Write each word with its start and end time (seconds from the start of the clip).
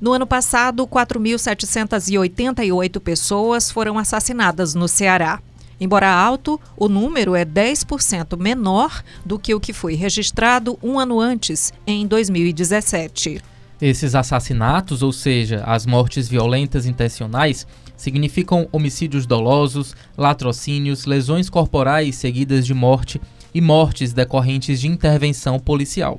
No 0.00 0.12
ano 0.14 0.26
passado, 0.26 0.86
4.788 0.86 2.98
pessoas 3.00 3.70
foram 3.70 3.98
assassinadas 3.98 4.74
no 4.74 4.88
Ceará. 4.88 5.42
Embora 5.78 6.10
alto, 6.10 6.58
o 6.74 6.88
número 6.88 7.34
é 7.34 7.44
10% 7.44 8.38
menor 8.38 9.04
do 9.26 9.38
que 9.38 9.54
o 9.54 9.60
que 9.60 9.74
foi 9.74 9.94
registrado 9.94 10.78
um 10.82 10.98
ano 10.98 11.20
antes, 11.20 11.70
em 11.86 12.06
2017. 12.06 13.42
Esses 13.80 14.14
assassinatos, 14.14 15.02
ou 15.02 15.12
seja, 15.12 15.62
as 15.66 15.84
mortes 15.84 16.28
violentas 16.28 16.86
intencionais, 16.86 17.66
significam 17.94 18.66
homicídios 18.72 19.26
dolosos, 19.26 19.94
latrocínios, 20.16 21.04
lesões 21.04 21.50
corporais 21.50 22.16
seguidas 22.16 22.64
de 22.64 22.72
morte 22.72 23.20
e 23.54 23.60
mortes 23.60 24.14
decorrentes 24.14 24.80
de 24.80 24.88
intervenção 24.88 25.58
policial. 25.58 26.18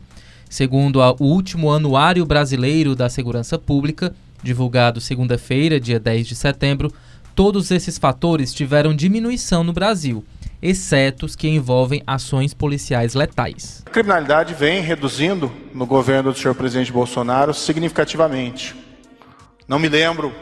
Segundo 0.52 1.02
a, 1.02 1.14
o 1.14 1.24
último 1.24 1.72
Anuário 1.72 2.26
Brasileiro 2.26 2.94
da 2.94 3.08
Segurança 3.08 3.58
Pública, 3.58 4.14
divulgado 4.44 5.00
segunda-feira, 5.00 5.80
dia 5.80 5.98
10 5.98 6.28
de 6.28 6.36
setembro, 6.36 6.94
todos 7.34 7.72
esses 7.72 7.98
fatores 7.98 8.54
tiveram 8.54 8.94
diminuição 8.94 9.64
no 9.64 9.72
Brasil, 9.72 10.26
exceto 10.62 11.26
os 11.26 11.38
que 11.38 11.48
envolvem 11.48 12.04
ações 12.06 12.54
policiais 12.54 13.14
letais. 13.14 13.82
A 13.86 13.92
criminalidade 13.92 14.54
vem 14.54 14.82
reduzindo 14.82 15.50
no 15.74 15.86
governo 15.86 16.34
do 16.34 16.38
senhor 16.38 16.54
presidente 16.54 16.92
Bolsonaro 16.92 17.54
significativamente. 17.54 18.76
Não 19.70 19.80
me 19.80 19.88
lembro 19.88 20.34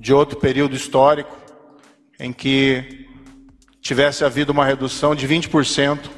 de 0.00 0.12
outro 0.12 0.36
período 0.36 0.74
histórico 0.74 1.36
em 2.18 2.32
que 2.32 3.06
tivesse 3.80 4.24
havido 4.24 4.50
uma 4.50 4.64
redução 4.64 5.14
de 5.14 5.28
20% 5.28 6.10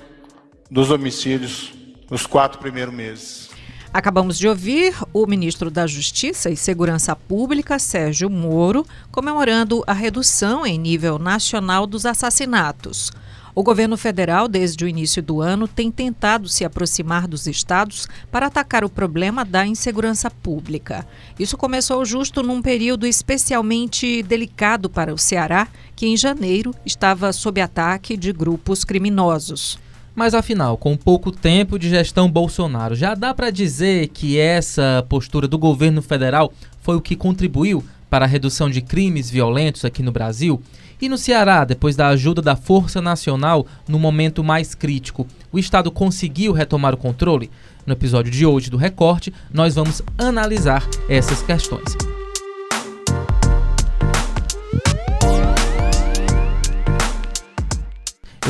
dos 0.70 0.90
homicídios 0.90 1.78
nos 2.10 2.26
quatro 2.26 2.58
primeiros 2.58 2.92
meses. 2.92 3.50
Acabamos 3.92 4.38
de 4.38 4.46
ouvir 4.46 4.94
o 5.12 5.26
ministro 5.26 5.70
da 5.70 5.86
Justiça 5.86 6.48
e 6.48 6.56
Segurança 6.56 7.16
Pública, 7.16 7.78
Sérgio 7.78 8.30
Moro, 8.30 8.86
comemorando 9.10 9.82
a 9.86 9.92
redução 9.92 10.64
em 10.64 10.78
nível 10.78 11.18
nacional 11.18 11.86
dos 11.86 12.06
assassinatos. 12.06 13.10
O 13.52 13.64
governo 13.64 13.96
federal, 13.96 14.46
desde 14.46 14.84
o 14.84 14.88
início 14.88 15.20
do 15.20 15.40
ano, 15.40 15.66
tem 15.66 15.90
tentado 15.90 16.48
se 16.48 16.64
aproximar 16.64 17.26
dos 17.26 17.48
estados 17.48 18.06
para 18.30 18.46
atacar 18.46 18.84
o 18.84 18.88
problema 18.88 19.44
da 19.44 19.66
insegurança 19.66 20.30
pública. 20.30 21.04
Isso 21.36 21.56
começou 21.56 22.04
justo 22.04 22.44
num 22.44 22.62
período 22.62 23.08
especialmente 23.08 24.22
delicado 24.22 24.88
para 24.88 25.12
o 25.12 25.18
Ceará, 25.18 25.66
que 25.96 26.06
em 26.06 26.16
janeiro 26.16 26.72
estava 26.86 27.32
sob 27.32 27.60
ataque 27.60 28.16
de 28.16 28.32
grupos 28.32 28.84
criminosos. 28.84 29.78
Mas 30.14 30.34
afinal, 30.34 30.76
com 30.76 30.96
pouco 30.96 31.30
tempo 31.30 31.78
de 31.78 31.88
gestão 31.88 32.30
Bolsonaro, 32.30 32.94
já 32.94 33.14
dá 33.14 33.32
para 33.32 33.50
dizer 33.50 34.08
que 34.08 34.38
essa 34.38 35.04
postura 35.08 35.46
do 35.46 35.58
governo 35.58 36.02
federal 36.02 36.52
foi 36.80 36.96
o 36.96 37.00
que 37.00 37.14
contribuiu 37.14 37.84
para 38.08 38.24
a 38.24 38.28
redução 38.28 38.68
de 38.68 38.80
crimes 38.80 39.30
violentos 39.30 39.84
aqui 39.84 40.02
no 40.02 40.12
Brasil? 40.12 40.60
E 41.00 41.08
no 41.08 41.16
Ceará, 41.16 41.64
depois 41.64 41.96
da 41.96 42.08
ajuda 42.08 42.42
da 42.42 42.56
Força 42.56 43.00
Nacional 43.00 43.66
no 43.88 43.98
momento 43.98 44.44
mais 44.44 44.74
crítico, 44.74 45.26
o 45.50 45.58
Estado 45.58 45.90
conseguiu 45.90 46.52
retomar 46.52 46.92
o 46.92 46.98
controle? 46.98 47.50
No 47.86 47.94
episódio 47.94 48.30
de 48.30 48.44
hoje 48.44 48.68
do 48.68 48.76
Recorte, 48.76 49.32
nós 49.50 49.74
vamos 49.74 50.02
analisar 50.18 50.86
essas 51.08 51.40
questões. 51.42 52.19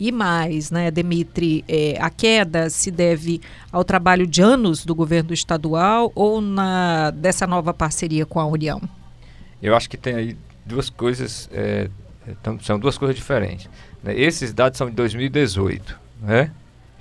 E 0.00 0.10
mais, 0.10 0.70
né, 0.70 0.90
Demitri, 0.90 1.64
é, 1.68 1.96
a 2.00 2.10
queda 2.10 2.68
se 2.70 2.90
deve 2.90 3.40
ao 3.70 3.84
trabalho 3.84 4.26
de 4.26 4.42
anos 4.42 4.84
do 4.84 4.94
governo 4.94 5.32
estadual 5.32 6.10
ou 6.14 6.40
na, 6.40 7.10
dessa 7.10 7.46
nova 7.46 7.72
parceria 7.72 8.26
com 8.26 8.40
a 8.40 8.46
União? 8.46 8.80
Eu 9.62 9.76
acho 9.76 9.88
que 9.88 9.96
tem 9.96 10.14
aí 10.14 10.36
duas 10.66 10.90
coisas, 10.90 11.48
é, 11.52 11.88
então, 12.26 12.58
são 12.60 12.78
duas 12.78 12.98
coisas 12.98 13.14
diferentes. 13.14 13.68
Né? 14.02 14.18
Esses 14.18 14.52
dados 14.52 14.78
são 14.78 14.88
de 14.88 14.96
2018, 14.96 16.00
né? 16.20 16.50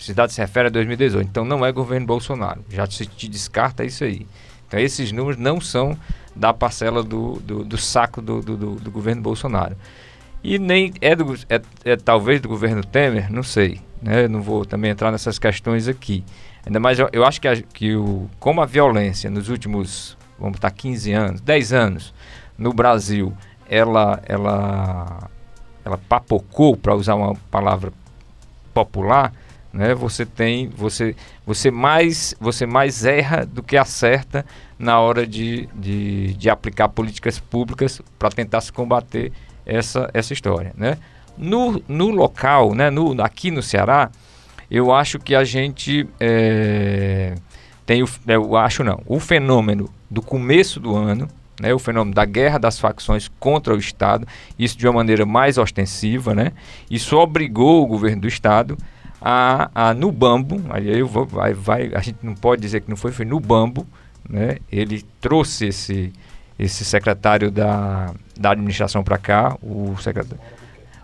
Esses 0.01 0.16
dados 0.16 0.34
se 0.34 0.41
referem 0.41 0.67
a 0.67 0.72
2018, 0.72 1.28
então 1.29 1.45
não 1.45 1.63
é 1.63 1.72
governo 1.72 2.07
Bolsonaro. 2.07 2.66
Já 2.69 2.88
se 2.88 3.06
descarta 3.29 3.85
isso 3.85 4.03
aí. 4.03 4.25
Então 4.67 4.79
esses 4.79 5.12
números 5.12 5.38
não 5.39 5.62
são 5.62 5.95
da 6.35 6.51
parcela 6.51 7.03
do, 7.03 7.39
do, 7.41 7.63
do 7.63 7.78
saco 7.78 8.19
do, 8.19 8.41
do, 8.41 8.57
do, 8.57 8.89
governo 8.91 9.22
Bolsonaro. 9.22 9.78
E 10.44 10.57
nem 10.57 10.91
é, 11.01 11.16
do, 11.16 11.35
é, 11.47 11.62
é, 11.85 11.95
talvez 11.95 12.41
do 12.41 12.50
governo 12.50 12.84
Temer, 12.84 13.31
não 13.31 13.44
sei. 13.44 13.79
Né? 14.01 14.28
Não 14.28 14.41
vou 14.41 14.66
também 14.66 14.89
entrar 14.89 15.12
nessas 15.12 15.38
questões 15.38 15.88
aqui. 15.88 16.23
Ainda 16.66 16.79
mais 16.79 16.97
eu, 16.97 17.07
eu 17.13 17.23
acho 17.23 17.39
que, 17.39 17.47
a, 17.47 17.62
que 17.62 17.95
o, 17.95 18.28
como 18.39 18.59
a 18.59 18.66
violência 18.66 19.29
nos 19.29 19.50
últimos, 19.50 20.18
vamos 20.39 20.56
estar 20.56 20.72
15 20.72 21.12
anos, 21.12 21.41
10 21.41 21.73
anos, 21.73 22.12
no 22.57 22.73
Brasil, 22.73 23.38
ela, 23.69 24.19
ela, 24.25 25.29
ela 25.85 26.00
papocou, 26.09 26.75
para 26.75 26.95
usar 26.95 27.13
uma 27.13 27.35
palavra 27.51 27.94
popular, 28.73 29.31
né? 29.73 29.93
Você 29.95 30.25
tem, 30.25 30.69
você, 30.69 31.15
você 31.45 31.71
mais, 31.71 32.35
você 32.39 32.65
mais 32.65 33.05
erra 33.05 33.45
do 33.45 33.63
que 33.63 33.77
acerta 33.77 34.45
na 34.77 34.99
hora 34.99 35.25
de, 35.25 35.67
de, 35.75 36.33
de 36.33 36.49
aplicar 36.49 36.89
políticas 36.89 37.39
públicas 37.39 38.01
para 38.17 38.29
tentar 38.29 38.61
se 38.61 38.71
combater 38.71 39.31
essa, 39.65 40.09
essa 40.13 40.33
história, 40.33 40.73
né? 40.75 40.97
No, 41.37 41.81
no 41.87 42.09
local, 42.09 42.73
né? 42.73 42.89
No, 42.89 43.21
aqui 43.21 43.51
no 43.51 43.63
Ceará, 43.63 44.11
eu 44.69 44.93
acho 44.93 45.19
que 45.19 45.35
a 45.35 45.43
gente 45.43 46.07
é, 46.19 47.35
tem 47.85 48.03
o, 48.03 48.09
eu 48.27 48.55
acho 48.55 48.83
não, 48.83 49.01
o 49.05 49.19
fenômeno 49.19 49.89
do 50.09 50.21
começo 50.21 50.79
do 50.79 50.95
ano, 50.95 51.27
né, 51.59 51.73
o 51.73 51.79
fenômeno 51.79 52.15
da 52.15 52.25
guerra 52.25 52.57
das 52.57 52.79
facções 52.79 53.29
contra 53.39 53.73
o 53.75 53.77
Estado, 53.77 54.27
isso 54.57 54.77
de 54.77 54.88
uma 54.88 54.95
maneira 54.95 55.25
mais 55.25 55.57
ostensiva, 55.57 56.33
né? 56.33 56.53
Isso 56.89 57.17
obrigou 57.17 57.83
o 57.83 57.85
governo 57.85 58.21
do 58.21 58.27
Estado 58.27 58.77
a, 59.21 59.69
a 59.73 59.93
no 59.93 60.11
Bambo, 60.11 60.61
aí 60.71 60.97
eu 60.97 61.07
vou, 61.07 61.25
vai, 61.25 61.53
vai, 61.53 61.91
a 61.93 61.99
gente 61.99 62.17
não 62.23 62.33
pode 62.33 62.61
dizer 62.61 62.81
que 62.81 62.89
não 62.89 62.97
foi, 62.97 63.11
foi 63.11 63.25
no 63.25 63.39
Bambo, 63.39 63.85
né? 64.27 64.57
Ele 64.71 65.05
trouxe 65.19 65.67
esse, 65.67 66.11
esse 66.57 66.83
secretário 66.83 67.51
da, 67.51 68.13
da 68.37 68.51
administração 68.51 69.03
para 69.03 69.17
cá, 69.19 69.55
o 69.61 69.95
secretário, 70.01 70.41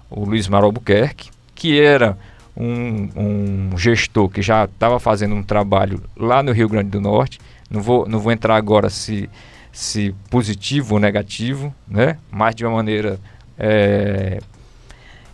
o 0.10 0.26
Luiz 0.26 0.48
Mar 0.48 0.64
Albuquerque, 0.64 1.30
que 1.54 1.80
era 1.80 2.18
um, 2.56 3.10
um 3.16 3.78
gestor 3.78 4.30
que 4.30 4.42
já 4.42 4.66
estava 4.66 5.00
fazendo 5.00 5.36
um 5.36 5.44
trabalho 5.44 6.02
lá 6.16 6.42
no 6.42 6.52
Rio 6.52 6.68
Grande 6.68 6.90
do 6.90 7.00
Norte. 7.00 7.40
Não 7.70 7.82
vou, 7.82 8.08
não 8.08 8.20
vou 8.20 8.32
entrar 8.32 8.56
agora 8.56 8.90
se, 8.90 9.30
se 9.72 10.16
positivo 10.30 10.96
ou 10.96 11.00
negativo, 11.00 11.74
né? 11.88 12.18
mas 12.32 12.56
de 12.56 12.66
uma 12.66 12.78
maneira 12.78 13.20
é, 13.60 14.40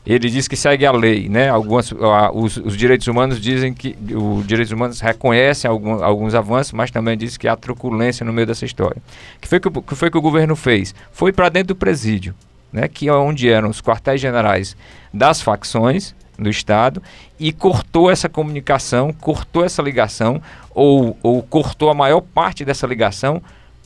ele 0.06 0.30
diz 0.30 0.48
que 0.48 0.56
segue 0.56 0.86
a 0.86 0.92
lei, 0.92 1.30
né? 1.30 1.50
Algumas, 1.50 1.92
uh, 1.92 1.98
os, 2.34 2.58
os, 2.58 2.76
direitos 2.76 3.08
humanos 3.08 3.40
dizem 3.40 3.74
que 3.74 3.96
os 4.14 4.46
direitos 4.46 4.72
humanos 4.72 5.00
reconhecem 5.00 5.70
algum, 5.70 6.04
alguns 6.04 6.36
avanços, 6.36 6.74
mas 6.74 6.92
também 6.92 7.18
diz 7.18 7.38
que 7.38 7.48
há 7.48 7.56
truculência 7.56 8.26
no 8.26 8.34
meio 8.34 8.46
dessa 8.46 8.66
história. 8.66 9.02
O 9.38 9.40
que 9.40 9.48
foi 9.48 9.60
que, 9.62 9.70
que, 9.70 9.96
foi 9.96 10.12
que 10.12 10.18
o 10.18 10.22
governo 10.22 10.56
fez? 10.56 10.94
Foi 11.12 11.32
para 11.32 11.48
dentro 11.48 11.70
do 11.70 11.76
presídio, 11.76 12.36
né? 12.72 12.88
Que 12.90 13.08
é 13.08 13.14
onde 13.14 13.50
eram 13.50 13.70
os 13.70 13.82
quartéis 13.82 14.20
generais 14.20 14.76
das 15.14 15.42
facções 15.42 16.14
do 16.38 16.50
Estado 16.50 17.02
e 17.40 17.54
cortou 17.54 18.12
essa 18.12 18.28
comunicação, 18.28 19.14
cortou 19.14 19.64
essa 19.64 19.82
ligação 19.82 20.42
ou, 20.72 21.18
ou 21.24 21.42
cortou 21.44 21.90
a 21.90 21.94
maior 21.94 22.22
parte 22.22 22.66
dessa 22.66 22.86
ligação 22.86 23.42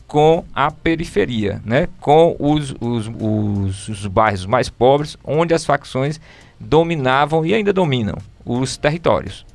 com 0.08 0.46
a 0.56 0.72
periferia, 0.72 1.62
né? 1.66 1.88
com 2.00 2.36
os, 2.40 2.74
os, 2.80 3.12
os, 3.20 3.90
os, 3.90 4.08
bairros 4.08 4.46
mais 4.46 4.70
pobres, 4.70 5.18
onde 5.24 5.54
as 5.54 5.66
facções 5.66 6.20
dominavam 6.60 7.46
e 7.46 7.54
ainda 7.54 7.74
dominam 7.74 8.16
os 8.46 8.78
territórios. 8.78 9.46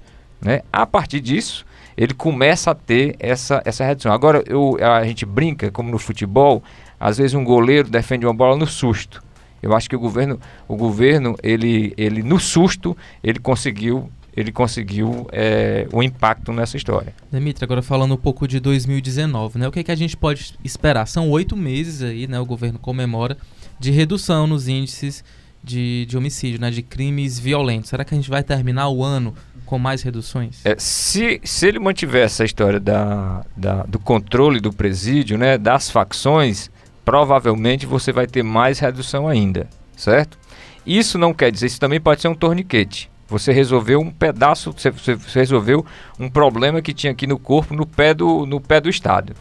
Né? 0.41 0.61
A 0.71 0.85
partir 0.85 1.21
disso, 1.21 1.65
ele 1.97 2.13
começa 2.13 2.71
a 2.71 2.75
ter 2.75 3.17
essa, 3.19 3.63
essa 3.65 3.85
redução. 3.85 4.13
Agora, 4.13 4.45
eu, 4.47 4.77
a 4.81 5.05
gente 5.05 5.25
brinca, 5.25 5.71
como 5.71 5.91
no 5.91 5.99
futebol, 5.99 6.63
às 7.01 7.19
vezes 7.19 7.35
um 7.35 7.45
goleiro 7.45 7.89
defende 7.89 8.27
uma 8.27 8.35
bola 8.35 8.57
no 8.57 8.67
susto. 8.67 9.23
Eu 9.63 9.75
acho 9.75 9.89
que 9.89 9.97
o 9.97 10.01
governo, 10.01 10.41
o 10.67 10.77
governo, 10.77 11.37
ele, 11.43 11.95
ele 11.97 12.23
no 12.23 12.39
susto, 12.39 12.97
ele 13.23 13.39
conseguiu 13.39 14.11
ele 14.35 14.51
conseguiu 14.51 15.27
é, 15.31 15.87
o 15.93 16.03
impacto 16.03 16.53
nessa 16.53 16.77
história. 16.77 17.15
Demitri, 17.31 17.65
agora 17.65 17.83
falando 17.83 18.15
um 18.15 18.17
pouco 18.17 18.49
de 18.49 18.59
2019, 18.61 19.59
né? 19.59 19.69
O 19.69 19.73
que, 19.73 19.81
é 19.81 19.83
que 19.83 19.91
a 19.91 19.97
gente 19.97 20.17
pode 20.17 20.55
esperar? 20.65 21.07
São 21.07 21.29
oito 21.31 21.57
meses 21.57 22.03
aí, 22.03 22.27
né? 22.27 22.41
O 22.41 22.47
governo 22.47 22.79
comemora 22.79 23.37
de 23.79 23.91
redução 23.91 24.47
nos 24.47 24.69
índices 24.69 25.23
de, 25.63 26.07
de 26.07 26.17
homicídio, 26.17 26.61
né? 26.61 26.71
De 26.71 26.83
crimes 26.83 27.39
violentos. 27.39 27.91
Será 27.91 28.05
que 28.05 28.15
a 28.15 28.17
gente 28.17 28.31
vai 28.31 28.43
terminar 28.43 28.89
o 28.89 29.05
ano 29.05 29.35
com 29.67 29.79
mais 29.79 30.03
reduções? 30.03 30.65
É, 30.65 30.77
se, 30.79 31.41
se 31.45 31.69
ele 31.69 31.79
mantiver 31.79 32.25
essa 32.25 32.45
história 32.45 32.81
da, 32.81 33.45
da, 33.55 33.83
do 33.83 33.99
controle 33.99 34.61
do 34.61 34.73
presídio, 34.73 35.37
né? 35.37 35.59
Das 35.59 35.91
facções, 35.91 36.71
provavelmente 37.05 37.85
você 37.85 38.13
vai 38.13 38.27
ter 38.27 38.43
mais 38.43 38.79
redução 38.79 39.29
ainda, 39.29 39.69
certo? 39.95 40.39
Isso 40.87 41.19
não 41.19 41.35
quer 41.35 41.53
dizer, 41.53 41.67
isso 41.67 41.79
também 41.79 42.01
pode 42.01 42.23
ser 42.23 42.29
um 42.29 42.35
torniquete. 42.35 43.12
Você 43.33 43.53
resolveu 43.53 44.01
um 44.01 44.11
pedaço, 44.11 44.73
você, 44.73 44.91
você 44.91 45.39
resolveu 45.39 45.85
um 46.21 46.29
problema 46.29 46.83
que 46.83 46.93
tinha 46.93 47.13
aqui 47.13 47.27
no 47.27 47.39
corpo, 47.39 47.75
no 47.75 47.87
pé 47.87 48.13
do, 48.13 48.45
no 48.47 48.61
pé 48.61 48.81
do 48.81 48.89
Estado. 48.89 49.35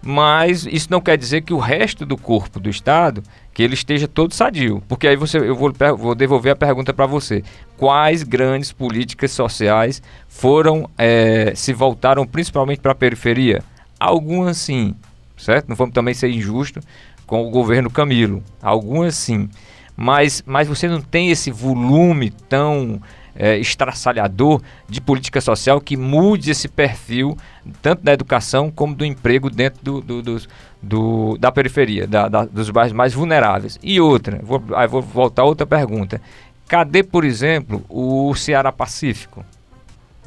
Mas 0.00 0.64
isso 0.64 0.88
não 0.90 1.00
quer 1.00 1.18
dizer 1.18 1.42
que 1.42 1.52
o 1.52 1.58
resto 1.58 2.06
do 2.06 2.16
corpo 2.16 2.58
do 2.58 2.70
Estado 2.70 3.22
que 3.52 3.62
ele 3.62 3.74
esteja 3.74 4.06
todo 4.06 4.32
sadio. 4.32 4.82
Porque 4.88 5.08
aí 5.08 5.16
você, 5.16 5.38
eu 5.38 5.54
vou, 5.54 5.72
vou 5.96 6.14
devolver 6.14 6.52
a 6.52 6.56
pergunta 6.56 6.94
para 6.94 7.06
você. 7.06 7.42
Quais 7.76 8.22
grandes 8.22 8.72
políticas 8.72 9.32
sociais 9.32 10.00
foram, 10.28 10.88
é, 10.96 11.52
se 11.54 11.72
voltaram 11.72 12.26
principalmente 12.26 12.80
para 12.80 12.92
a 12.92 12.94
periferia? 12.94 13.62
Algumas 13.98 14.56
sim, 14.56 14.94
certo? 15.36 15.68
Não 15.68 15.76
vamos 15.76 15.92
também 15.92 16.14
ser 16.14 16.30
injusto 16.30 16.80
com 17.26 17.46
o 17.46 17.50
governo 17.50 17.90
Camilo. 17.90 18.42
Algumas 18.62 19.16
sim. 19.16 19.50
Mas, 20.00 20.44
mas 20.46 20.68
você 20.68 20.86
não 20.86 21.00
tem 21.00 21.28
esse 21.28 21.50
volume 21.50 22.30
tão 22.30 23.02
é, 23.34 23.58
estraçalhador 23.58 24.62
de 24.88 25.00
política 25.00 25.40
social 25.40 25.80
que 25.80 25.96
mude 25.96 26.52
esse 26.52 26.68
perfil, 26.68 27.36
tanto 27.82 28.04
da 28.04 28.12
educação 28.12 28.70
como 28.70 28.94
do 28.94 29.04
emprego 29.04 29.50
dentro 29.50 29.82
do, 29.82 30.00
do, 30.00 30.22
do, 30.22 30.42
do 30.80 31.38
da 31.38 31.50
periferia, 31.50 32.06
da, 32.06 32.28
da, 32.28 32.44
dos 32.44 32.70
bairros 32.70 32.92
mais 32.92 33.12
vulneráveis. 33.12 33.76
E 33.82 34.00
outra, 34.00 34.38
vou, 34.40 34.62
aí 34.76 34.86
vou 34.86 35.02
voltar 35.02 35.42
a 35.42 35.46
outra 35.46 35.66
pergunta. 35.66 36.20
Cadê, 36.68 37.02
por 37.02 37.24
exemplo, 37.24 37.84
o 37.88 38.32
Ceará 38.36 38.70
Pacífico? 38.70 39.44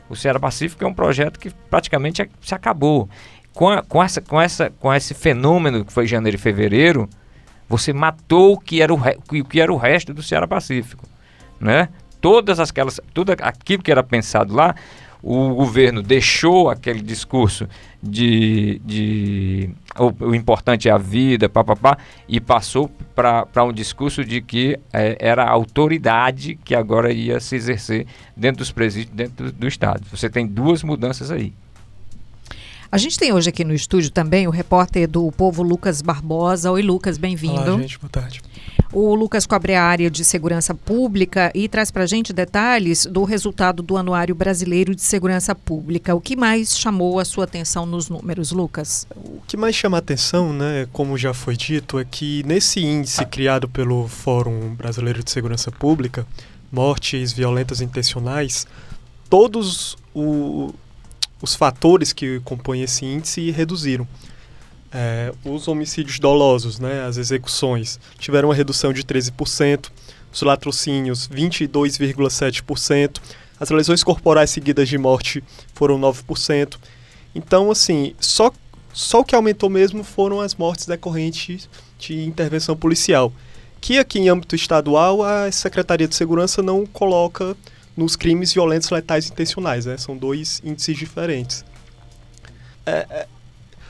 O 0.09 0.17
Ceará 0.17 0.37
Pacífico 0.37 0.83
é 0.83 0.87
um 0.87 0.93
projeto 0.93 1.39
que 1.39 1.49
praticamente 1.69 2.29
se 2.41 2.53
acabou. 2.53 3.07
Com, 3.53 3.69
a, 3.69 3.81
com, 3.81 4.03
essa, 4.03 4.19
com, 4.19 4.41
essa, 4.41 4.69
com 4.69 4.93
esse 4.93 5.13
fenômeno 5.13 5.85
que 5.85 5.93
foi 5.93 6.05
janeiro 6.05 6.35
e 6.35 6.41
fevereiro, 6.41 7.07
você 7.71 7.93
matou 7.93 8.53
o 8.53 8.59
que 8.59 8.81
era 8.81 8.93
o, 8.93 8.97
o 8.97 9.45
que 9.45 9.61
era 9.61 9.71
o 9.71 9.77
resto 9.77 10.13
do 10.13 10.21
Ceará 10.21 10.47
Pacífico, 10.47 11.07
né? 11.59 11.89
todas 12.21 12.59
aquelas, 12.59 13.01
tudo 13.13 13.31
aquilo 13.31 13.81
que 13.81 13.91
era 13.91 14.03
pensado 14.03 14.53
lá, 14.53 14.75
o 15.23 15.53
governo 15.53 16.01
deixou 16.01 16.69
aquele 16.69 17.01
discurso 17.01 17.67
de, 18.01 18.81
de 18.83 19.69
o, 19.95 20.29
o 20.29 20.35
importante 20.35 20.89
é 20.89 20.91
a 20.91 20.97
vida, 20.97 21.47
papapá, 21.47 21.97
e 22.27 22.39
passou 22.39 22.89
para 23.15 23.63
um 23.63 23.71
discurso 23.71 24.25
de 24.25 24.41
que 24.41 24.79
é, 24.91 25.17
era 25.19 25.43
a 25.43 25.49
autoridade 25.49 26.55
que 26.65 26.73
agora 26.73 27.11
ia 27.11 27.39
se 27.39 27.55
exercer 27.55 28.07
dentro 28.35 28.59
dos 28.59 28.71
presídios, 28.71 29.15
dentro 29.15 29.45
do, 29.45 29.51
do 29.51 29.67
Estado. 29.67 30.03
Você 30.09 30.29
tem 30.29 30.47
duas 30.47 30.83
mudanças 30.83 31.29
aí. 31.29 31.53
A 32.91 32.97
gente 32.97 33.17
tem 33.17 33.31
hoje 33.31 33.47
aqui 33.47 33.63
no 33.63 33.73
estúdio 33.73 34.11
também 34.11 34.49
o 34.49 34.51
repórter 34.51 35.07
do 35.07 35.31
Povo 35.31 35.63
Lucas 35.63 36.01
Barbosa. 36.01 36.69
Oi, 36.69 36.81
Lucas, 36.81 37.17
bem-vindo. 37.17 37.61
Olá, 37.61 37.81
gente, 37.81 37.97
boa 37.97 38.09
tarde. 38.09 38.41
O 38.91 39.15
Lucas 39.15 39.45
cobre 39.45 39.75
a 39.75 39.81
área 39.81 40.11
de 40.11 40.25
segurança 40.25 40.75
pública 40.75 41.53
e 41.55 41.69
traz 41.69 41.89
para 41.89 42.03
a 42.03 42.05
gente 42.05 42.33
detalhes 42.33 43.05
do 43.05 43.23
resultado 43.23 43.81
do 43.81 43.95
Anuário 43.95 44.35
Brasileiro 44.35 44.93
de 44.93 45.01
Segurança 45.01 45.55
Pública. 45.55 46.13
O 46.13 46.19
que 46.19 46.35
mais 46.35 46.77
chamou 46.77 47.17
a 47.17 47.23
sua 47.23 47.45
atenção 47.45 47.85
nos 47.85 48.09
números, 48.09 48.51
Lucas? 48.51 49.07
O 49.15 49.39
que 49.47 49.55
mais 49.55 49.73
chama 49.73 49.97
a 49.97 49.99
atenção, 49.99 50.51
né, 50.51 50.85
como 50.91 51.17
já 51.17 51.33
foi 51.33 51.55
dito, 51.55 51.97
é 51.97 52.03
que 52.03 52.43
nesse 52.45 52.81
índice 52.81 53.25
criado 53.25 53.69
pelo 53.69 54.05
Fórum 54.09 54.75
Brasileiro 54.75 55.23
de 55.23 55.31
Segurança 55.31 55.71
Pública, 55.71 56.27
mortes 56.69 57.31
violentas 57.31 57.79
intencionais, 57.79 58.67
todos 59.29 59.97
o, 60.13 60.73
os 61.41 61.55
fatores 61.55 62.13
que 62.13 62.39
compõem 62.41 62.83
esse 62.83 63.05
índice 63.05 63.51
reduziram. 63.51 64.07
É, 64.93 65.33
os 65.45 65.67
homicídios 65.67 66.19
dolosos, 66.19 66.79
né, 66.79 67.05
as 67.05 67.17
execuções, 67.17 67.99
tiveram 68.19 68.49
uma 68.49 68.55
redução 68.55 68.91
de 68.91 69.03
13%, 69.03 69.89
os 70.31 70.41
latrocínios 70.41 71.27
22,7%, 71.29 73.21
as 73.59 73.69
lesões 73.69 74.03
corporais 74.03 74.49
seguidas 74.49 74.89
de 74.89 74.97
morte 74.97 75.43
foram 75.73 75.99
9%. 75.99 76.77
Então, 77.33 77.71
assim, 77.71 78.13
só, 78.19 78.51
só 78.91 79.21
o 79.21 79.23
que 79.23 79.35
aumentou 79.35 79.69
mesmo 79.69 80.03
foram 80.03 80.41
as 80.41 80.55
mortes 80.55 80.85
decorrentes 80.85 81.69
de 81.97 82.23
intervenção 82.25 82.75
policial, 82.75 83.31
que 83.79 83.97
aqui 83.97 84.19
em 84.19 84.29
âmbito 84.29 84.55
estadual 84.55 85.23
a 85.23 85.51
Secretaria 85.51 86.07
de 86.07 86.15
Segurança 86.15 86.61
não 86.61 86.85
coloca 86.85 87.55
nos 87.95 88.15
crimes 88.15 88.53
violentos 88.53 88.89
letais 88.89 89.29
intencionais, 89.29 89.85
né? 89.85 89.97
São 89.97 90.15
dois 90.15 90.61
índices 90.63 90.97
diferentes. 90.97 91.65
É, 92.85 93.05
é, 93.09 93.27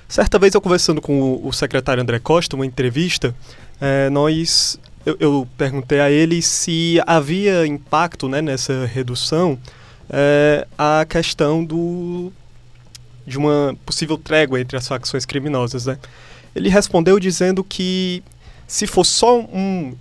certa 0.07 0.37
vez 0.37 0.53
eu 0.53 0.61
conversando 0.61 1.01
com 1.01 1.21
o, 1.21 1.47
o 1.47 1.53
secretário 1.53 2.01
André 2.01 2.19
Costa, 2.19 2.55
uma 2.55 2.65
entrevista, 2.65 3.35
é, 3.79 4.09
nós 4.09 4.79
eu, 5.05 5.17
eu, 5.19 5.47
perguntei 5.57 5.99
a 5.99 6.11
ele 6.11 6.41
se 6.41 7.01
havia 7.07 7.65
impacto 7.65 8.29
né, 8.29 8.41
nessa 8.41 8.85
redução 8.85 9.57
é, 10.09 10.67
a 10.77 11.05
questão 11.07 11.63
do 11.63 12.31
de 13.25 13.37
uma 13.37 13.75
possível 13.85 14.17
trégua 14.17 14.59
entre 14.59 14.75
as 14.77 14.87
facções 14.87 15.25
criminosas. 15.25 15.85
Né? 15.85 15.97
Ele 16.55 16.69
respondeu 16.69 17.19
dizendo 17.19 17.63
que 17.63 18.23
se 18.71 18.87
fosse 18.87 19.11
só 19.11 19.37
um 19.37 19.93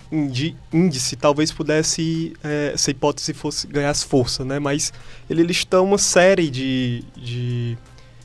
índice, 0.71 1.17
talvez 1.17 1.51
pudesse, 1.51 2.31
é, 2.41 2.71
essa 2.73 2.89
hipótese 2.89 3.33
fosse 3.33 3.67
ganhasse 3.67 4.05
força, 4.05 4.45
né? 4.45 4.59
Mas 4.59 4.93
ele 5.29 5.43
listou 5.43 5.83
uma 5.83 5.97
série 5.97 6.49
de, 6.49 7.03
de, 7.17 7.77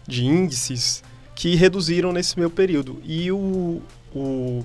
de 0.07 0.25
índices 0.25 1.03
que 1.35 1.57
reduziram 1.57 2.13
nesse 2.13 2.39
meu 2.39 2.49
período. 2.49 3.03
E 3.05 3.33
o, 3.33 3.83
o, 4.15 4.65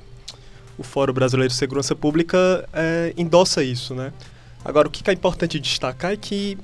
o 0.78 0.84
Fórum 0.84 1.14
Brasileiro 1.14 1.52
de 1.52 1.58
Segurança 1.58 1.96
Pública 1.96 2.64
é, 2.72 3.12
endossa 3.18 3.64
isso, 3.64 3.96
né? 3.96 4.14
Agora, 4.64 4.88
o 4.88 4.92
que 4.92 5.10
é 5.10 5.14
importante 5.14 5.60
destacar 5.60 6.12
é 6.12 6.16
que 6.16 6.60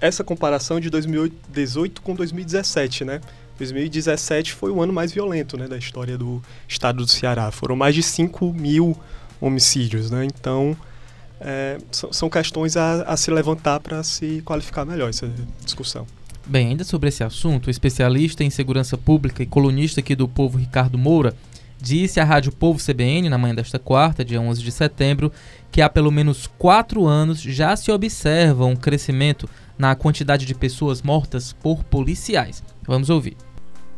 essa 0.00 0.24
comparação 0.24 0.80
de 0.80 0.88
2018 0.88 2.00
com 2.00 2.14
2017, 2.14 3.04
né? 3.04 3.20
2017 3.58 4.52
foi 4.52 4.70
o 4.70 4.82
ano 4.82 4.92
mais 4.92 5.12
violento 5.12 5.56
né, 5.56 5.68
da 5.68 5.76
história 5.76 6.16
do 6.18 6.42
estado 6.66 7.04
do 7.04 7.08
Ceará. 7.10 7.50
Foram 7.50 7.76
mais 7.76 7.94
de 7.94 8.02
5 8.02 8.52
mil 8.52 8.96
homicídios, 9.40 10.10
né? 10.10 10.24
Então, 10.24 10.76
é, 11.40 11.78
são, 11.90 12.12
são, 12.12 12.30
questões 12.30 12.76
a, 12.76 13.02
a 13.02 13.16
se 13.16 13.30
levantar 13.30 13.80
para 13.80 14.02
se 14.02 14.40
qualificar 14.44 14.84
melhor 14.84 15.10
essa 15.10 15.28
discussão. 15.64 16.06
Bem, 16.46 16.68
ainda 16.68 16.84
sobre 16.84 17.08
esse 17.08 17.22
assunto, 17.22 17.66
o 17.66 17.70
especialista 17.70 18.42
em 18.42 18.50
segurança 18.50 18.96
pública 18.96 19.42
e 19.42 19.46
colunista 19.46 20.00
aqui 20.00 20.14
do 20.14 20.28
Povo 20.28 20.58
Ricardo 20.58 20.98
Moura 20.98 21.34
disse 21.80 22.20
à 22.20 22.24
Rádio 22.24 22.52
Povo 22.52 22.78
CBN 22.80 23.28
na 23.28 23.36
manhã 23.36 23.56
desta 23.56 23.78
quarta, 23.78 24.24
dia 24.24 24.40
11 24.40 24.62
de 24.62 24.70
setembro, 24.70 25.32
que 25.70 25.82
há 25.82 25.88
pelo 25.88 26.12
menos 26.12 26.48
quatro 26.58 27.06
anos 27.06 27.40
já 27.40 27.74
se 27.74 27.90
observa 27.90 28.64
um 28.64 28.76
crescimento 28.76 29.48
na 29.82 29.96
quantidade 29.96 30.46
de 30.46 30.54
pessoas 30.54 31.02
mortas 31.02 31.52
por 31.52 31.82
policiais. 31.82 32.62
Vamos 32.86 33.10
ouvir. 33.10 33.36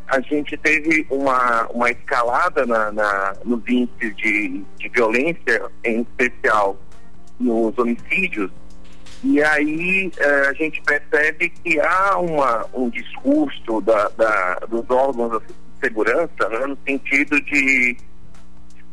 A 0.09 0.19
gente 0.23 0.57
teve 0.57 1.07
uma, 1.11 1.67
uma 1.67 1.91
escalada 1.91 2.65
na, 2.65 2.91
na 2.91 3.37
nos 3.45 3.63
índices 3.69 4.17
de, 4.17 4.65
de 4.79 4.89
violência, 4.89 5.71
em 5.85 6.01
especial 6.01 6.79
nos 7.39 7.77
homicídios, 7.77 8.51
e 9.23 9.43
aí 9.43 10.11
eh, 10.17 10.49
a 10.49 10.55
gente 10.55 10.81
percebe 10.83 11.51
que 11.51 11.79
há 11.81 12.19
uma, 12.19 12.67
um 12.73 12.89
discurso 12.89 13.83
da, 13.83 14.09
da, 14.11 14.55
dos 14.67 14.89
órgãos 14.89 15.43
de 15.43 15.55
segurança 15.83 16.49
né, 16.51 16.67
no 16.67 16.79
sentido 16.87 17.39
de 17.43 17.97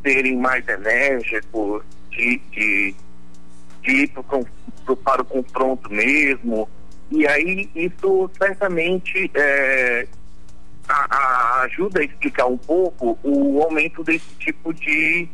serem 0.03 0.37
mais 0.37 0.67
enérgicos, 0.67 1.83
de, 2.09 2.41
de, 2.51 2.95
de 3.81 3.91
ir 3.91 4.07
pro, 4.09 4.23
pro, 4.85 4.97
para 4.97 5.21
o 5.21 5.25
confronto 5.25 5.89
mesmo, 5.89 6.67
e 7.11 7.27
aí 7.27 7.69
isso 7.75 8.29
certamente 8.37 9.29
é, 9.33 10.07
a, 10.87 11.15
a 11.15 11.61
ajuda 11.63 11.99
a 11.99 12.03
explicar 12.03 12.45
um 12.45 12.57
pouco 12.57 13.17
o 13.23 13.61
aumento 13.61 14.03
desse 14.03 14.33
tipo 14.39 14.73
de, 14.73 15.27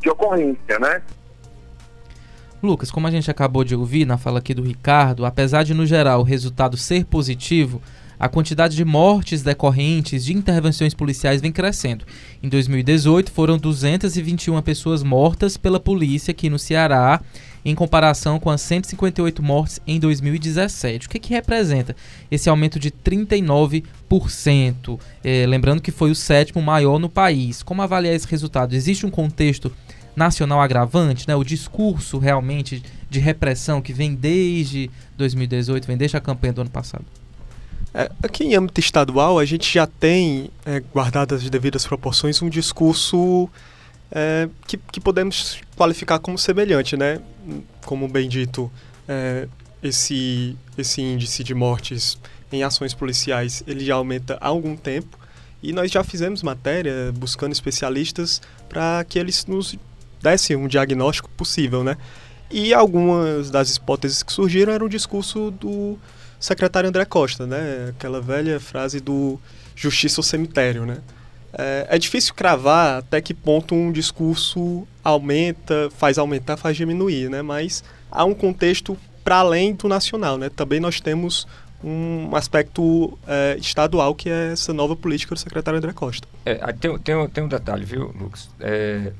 de 0.00 0.10
ocorrência, 0.10 0.78
né? 0.78 1.02
Lucas, 2.62 2.90
como 2.90 3.06
a 3.08 3.10
gente 3.10 3.30
acabou 3.30 3.64
de 3.64 3.74
ouvir 3.74 4.04
na 4.04 4.16
fala 4.16 4.38
aqui 4.38 4.54
do 4.54 4.62
Ricardo, 4.62 5.24
apesar 5.24 5.64
de 5.64 5.74
no 5.74 5.84
geral 5.84 6.20
o 6.20 6.24
resultado 6.24 6.76
ser 6.76 7.04
positivo, 7.04 7.82
a 8.22 8.28
quantidade 8.28 8.76
de 8.76 8.84
mortes 8.84 9.42
decorrentes 9.42 10.24
de 10.24 10.32
intervenções 10.32 10.94
policiais 10.94 11.40
vem 11.40 11.50
crescendo. 11.50 12.04
Em 12.40 12.48
2018, 12.48 13.32
foram 13.32 13.58
221 13.58 14.62
pessoas 14.62 15.02
mortas 15.02 15.56
pela 15.56 15.80
polícia 15.80 16.30
aqui 16.30 16.48
no 16.48 16.56
Ceará, 16.56 17.20
em 17.64 17.74
comparação 17.74 18.38
com 18.38 18.48
as 18.48 18.60
158 18.60 19.42
mortes 19.42 19.80
em 19.84 19.98
2017. 19.98 21.08
O 21.08 21.10
que, 21.10 21.18
que 21.18 21.34
representa 21.34 21.96
esse 22.30 22.48
aumento 22.48 22.78
de 22.78 22.92
39%? 22.92 25.00
É, 25.24 25.44
lembrando 25.44 25.82
que 25.82 25.90
foi 25.90 26.12
o 26.12 26.14
sétimo 26.14 26.62
maior 26.62 27.00
no 27.00 27.08
país. 27.08 27.60
Como 27.60 27.82
avaliar 27.82 28.14
esse 28.14 28.28
resultado? 28.28 28.72
Existe 28.72 29.04
um 29.04 29.10
contexto 29.10 29.72
nacional 30.14 30.60
agravante, 30.60 31.26
né? 31.26 31.34
O 31.34 31.42
discurso 31.42 32.18
realmente 32.18 32.84
de 33.10 33.18
repressão 33.18 33.82
que 33.82 33.92
vem 33.92 34.14
desde 34.14 34.88
2018, 35.16 35.88
vem 35.88 35.96
desde 35.96 36.16
a 36.16 36.20
campanha 36.20 36.52
do 36.52 36.60
ano 36.60 36.70
passado. 36.70 37.04
É, 37.94 38.10
aqui 38.22 38.44
em 38.44 38.54
âmbito 38.54 38.80
estadual, 38.80 39.38
a 39.38 39.44
gente 39.44 39.72
já 39.72 39.86
tem, 39.86 40.50
é, 40.64 40.80
guardadas 40.80 41.42
as 41.42 41.50
devidas 41.50 41.86
proporções, 41.86 42.40
um 42.40 42.48
discurso 42.48 43.48
é, 44.10 44.48
que, 44.66 44.78
que, 44.90 45.00
podemos 45.00 45.60
qualificar 45.76 46.18
como 46.18 46.38
semelhante, 46.38 46.96
né? 46.96 47.20
Como 47.84 48.08
bem 48.08 48.28
dito, 48.28 48.70
é, 49.06 49.46
esse, 49.82 50.56
esse 50.78 51.02
índice 51.02 51.44
de 51.44 51.54
mortes 51.54 52.18
em 52.50 52.62
ações 52.62 52.92
policiais 52.92 53.62
ele 53.66 53.84
já 53.84 53.94
aumenta 53.94 54.36
há 54.40 54.48
algum 54.48 54.76
tempo 54.76 55.18
e 55.62 55.72
nós 55.72 55.90
já 55.90 56.04
fizemos 56.04 56.42
matéria 56.42 57.12
buscando 57.16 57.52
especialistas 57.52 58.42
para 58.68 59.04
que 59.08 59.18
eles 59.18 59.46
nos 59.46 59.76
dessem 60.20 60.56
um 60.56 60.68
diagnóstico 60.68 61.28
possível, 61.30 61.82
né? 61.84 61.96
E 62.50 62.74
algumas 62.74 63.50
das 63.50 63.74
hipóteses 63.76 64.22
que 64.22 64.32
surgiram 64.32 64.72
eram 64.72 64.86
o 64.86 64.88
discurso 64.88 65.50
do 65.50 65.98
secretário 66.42 66.88
André 66.88 67.04
Costa, 67.04 67.46
né? 67.46 67.90
Aquela 67.90 68.20
velha 68.20 68.58
frase 68.58 69.00
do 69.00 69.40
justiça 69.76 70.20
ou 70.20 70.24
cemitério, 70.24 70.84
né? 70.84 70.98
É, 71.56 71.86
é, 71.90 71.98
difícil 71.98 72.34
cravar 72.34 72.98
até 72.98 73.20
que 73.20 73.32
ponto 73.32 73.74
um 73.74 73.92
discurso 73.92 74.86
aumenta, 75.04 75.90
faz 75.96 76.18
aumentar, 76.18 76.56
faz 76.56 76.76
diminuir, 76.76 77.30
né? 77.30 77.42
Mas 77.42 77.84
há 78.10 78.24
um 78.24 78.34
contexto 78.34 78.98
para 79.22 79.36
além 79.36 79.74
do 79.74 79.88
nacional, 79.88 80.36
né? 80.36 80.50
Também 80.50 80.80
nós 80.80 81.00
temos 81.00 81.46
um 81.84 82.34
aspecto 82.34 83.18
é, 83.26 83.56
estadual 83.60 84.14
que 84.14 84.28
é 84.28 84.52
essa 84.52 84.72
nova 84.72 84.96
política 84.96 85.34
do 85.34 85.38
secretário 85.38 85.78
André 85.78 85.92
Costa. 85.92 86.26
É, 86.44 86.54
tem, 86.72 86.98
tem, 86.98 87.28
tem 87.28 87.44
um 87.44 87.48
detalhe, 87.48 87.84
viu, 87.84 88.12
Lucas? 88.18 88.48
É, 88.58 89.12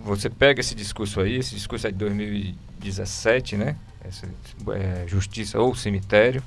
você 0.00 0.30
pega 0.30 0.60
esse 0.60 0.74
discurso 0.74 1.20
aí, 1.20 1.36
esse 1.36 1.54
discurso 1.54 1.86
é 1.86 1.90
de 1.90 1.98
2017, 1.98 3.56
né? 3.56 3.76
Essa, 4.06 4.26
é, 4.72 5.04
justiça 5.06 5.58
ou 5.58 5.74
cemitério, 5.74 6.42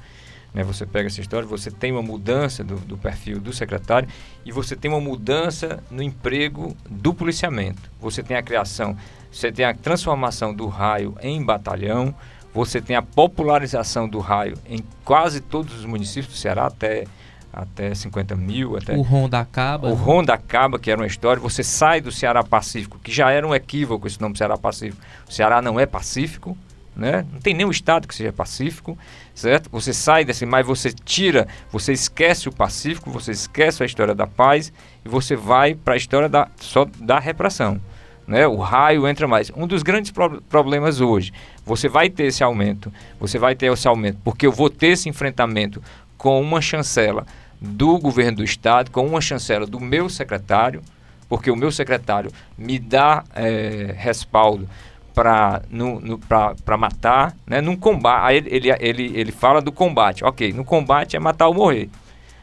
né? 0.55 0.63
Você 0.63 0.85
pega 0.85 1.07
essa 1.07 1.19
história, 1.19 1.45
você 1.47 1.69
tem 1.69 1.91
uma 1.91 2.01
mudança 2.01 2.63
do, 2.63 2.75
do, 2.77 2.97
perfil 2.97 3.39
do 3.39 3.51
secretário 3.51 4.07
e 4.45 4.51
você 4.51 4.75
tem 4.75 4.89
uma 4.89 5.01
mudança 5.01 5.83
no 5.91 6.01
emprego 6.01 6.75
do 6.89 7.13
policiamento. 7.13 7.91
Você 8.00 8.24
tem 8.24 8.38
a 8.38 8.41
criação, 8.41 8.95
você 9.29 9.51
tem 9.51 9.65
a 9.65 9.74
transformação 9.74 10.53
do 10.53 10.67
raio 10.67 11.15
em 11.21 11.43
batalhão, 11.43 12.15
você 12.53 12.79
tem 12.79 12.95
a 12.95 13.01
popularização 13.01 14.07
do 14.07 14.19
raio 14.19 14.57
em 14.65 14.81
quase 15.03 15.41
todos 15.41 15.77
os 15.77 15.85
municípios 15.85 16.33
do 16.33 16.38
Ceará, 16.38 16.67
até 16.67 17.03
até 17.51 17.95
50 17.95 18.35
mil. 18.35 18.75
Até... 18.75 18.95
O 18.95 19.01
Ronda 19.01 19.39
acaba. 19.39 19.88
O 19.88 19.95
né? 19.95 20.01
Ronda 20.01 20.33
acaba, 20.33 20.77
que 20.77 20.91
era 20.91 21.00
uma 21.00 21.07
história. 21.07 21.41
Você 21.41 21.63
sai 21.63 22.01
do 22.01 22.12
Ceará 22.12 22.43
Pacífico, 22.43 23.00
que 23.00 23.12
já 23.12 23.31
era 23.31 23.47
um 23.47 23.55
equívoco 23.55 24.07
esse 24.07 24.19
nome 24.19 24.38
Ceará 24.38 24.57
Pacífico. 24.57 25.01
O 25.27 25.31
Ceará 25.31 25.62
não 25.62 25.79
é 25.79 25.85
pacífico, 25.85 26.57
né? 26.96 27.25
Não 27.32 27.40
tem 27.40 27.54
nenhum 27.54 27.70
estado 27.70 28.08
que 28.08 28.16
seja 28.16 28.32
pacífico, 28.32 28.98
certo? 29.34 29.70
Você 29.72 29.94
sai 29.94 30.24
desse, 30.24 30.46
mas 30.46 30.66
você 30.66 30.92
tira, 30.92 31.48
você 31.72 31.92
esquece 31.92 32.48
o 32.48 32.52
Pacífico, 32.52 33.12
você 33.12 33.32
esquece 33.32 33.84
a 33.84 33.86
história 33.86 34.16
da 34.16 34.25
paz 34.25 34.72
e 35.04 35.10
você 35.10 35.36
vai 35.36 35.75
para 35.75 35.96
a 35.96 35.98
história 35.98 36.30
da, 36.30 36.48
só 36.58 36.86
da 37.00 37.20
repressão. 37.20 37.82
Né? 38.25 38.48
O 38.48 38.58
raio 38.58 39.08
entra 39.08 39.28
mais. 39.28 39.52
Um 39.56 39.68
dos 39.68 39.84
grandes 39.84 40.10
pro 40.10 40.42
problemas 40.44 41.02
hoje, 41.02 41.34
você 41.66 41.88
vai 41.90 42.10
ter 42.10 42.25
esse 42.25 42.44
aumento, 42.44 42.92
você 43.20 43.38
vai 43.38 43.56
ter 43.56 43.72
esse 43.72 43.88
aumento, 43.88 44.18
porque 44.24 44.48
eu 44.48 44.52
vou 44.52 44.70
ter 44.70 44.88
esse 44.88 45.10
enfrentamento 45.10 45.84
com 46.18 46.42
uma 46.42 46.62
chancela 46.62 47.25
do 47.60 48.00
governo 48.00 48.38
do 48.38 48.44
estado, 48.44 48.90
com 48.90 49.06
uma 49.06 49.22
chancela 49.22 49.66
do 49.68 49.80
meu 49.80 50.10
secretário, 50.10 50.82
porque 51.28 51.52
o 51.52 51.56
meu 51.56 51.72
secretário 51.72 52.32
me 52.58 52.80
dá 52.80 53.24
é, 53.36 53.94
respaldo 53.98 54.68
para 55.15 56.77
matar, 56.77 57.36
né? 57.48 57.62
Num 57.62 57.75
combate, 57.75 58.24
aí 58.25 58.43
ele, 58.45 58.69
ele, 58.79 59.17
ele 59.17 59.31
fala 59.31 59.62
do 59.62 59.72
combate, 59.72 60.24
ok, 60.24 60.51
no 60.51 60.65
combate 60.65 61.15
é 61.15 61.19
matar 61.19 61.48
ou 61.48 61.53
morrer, 61.53 61.89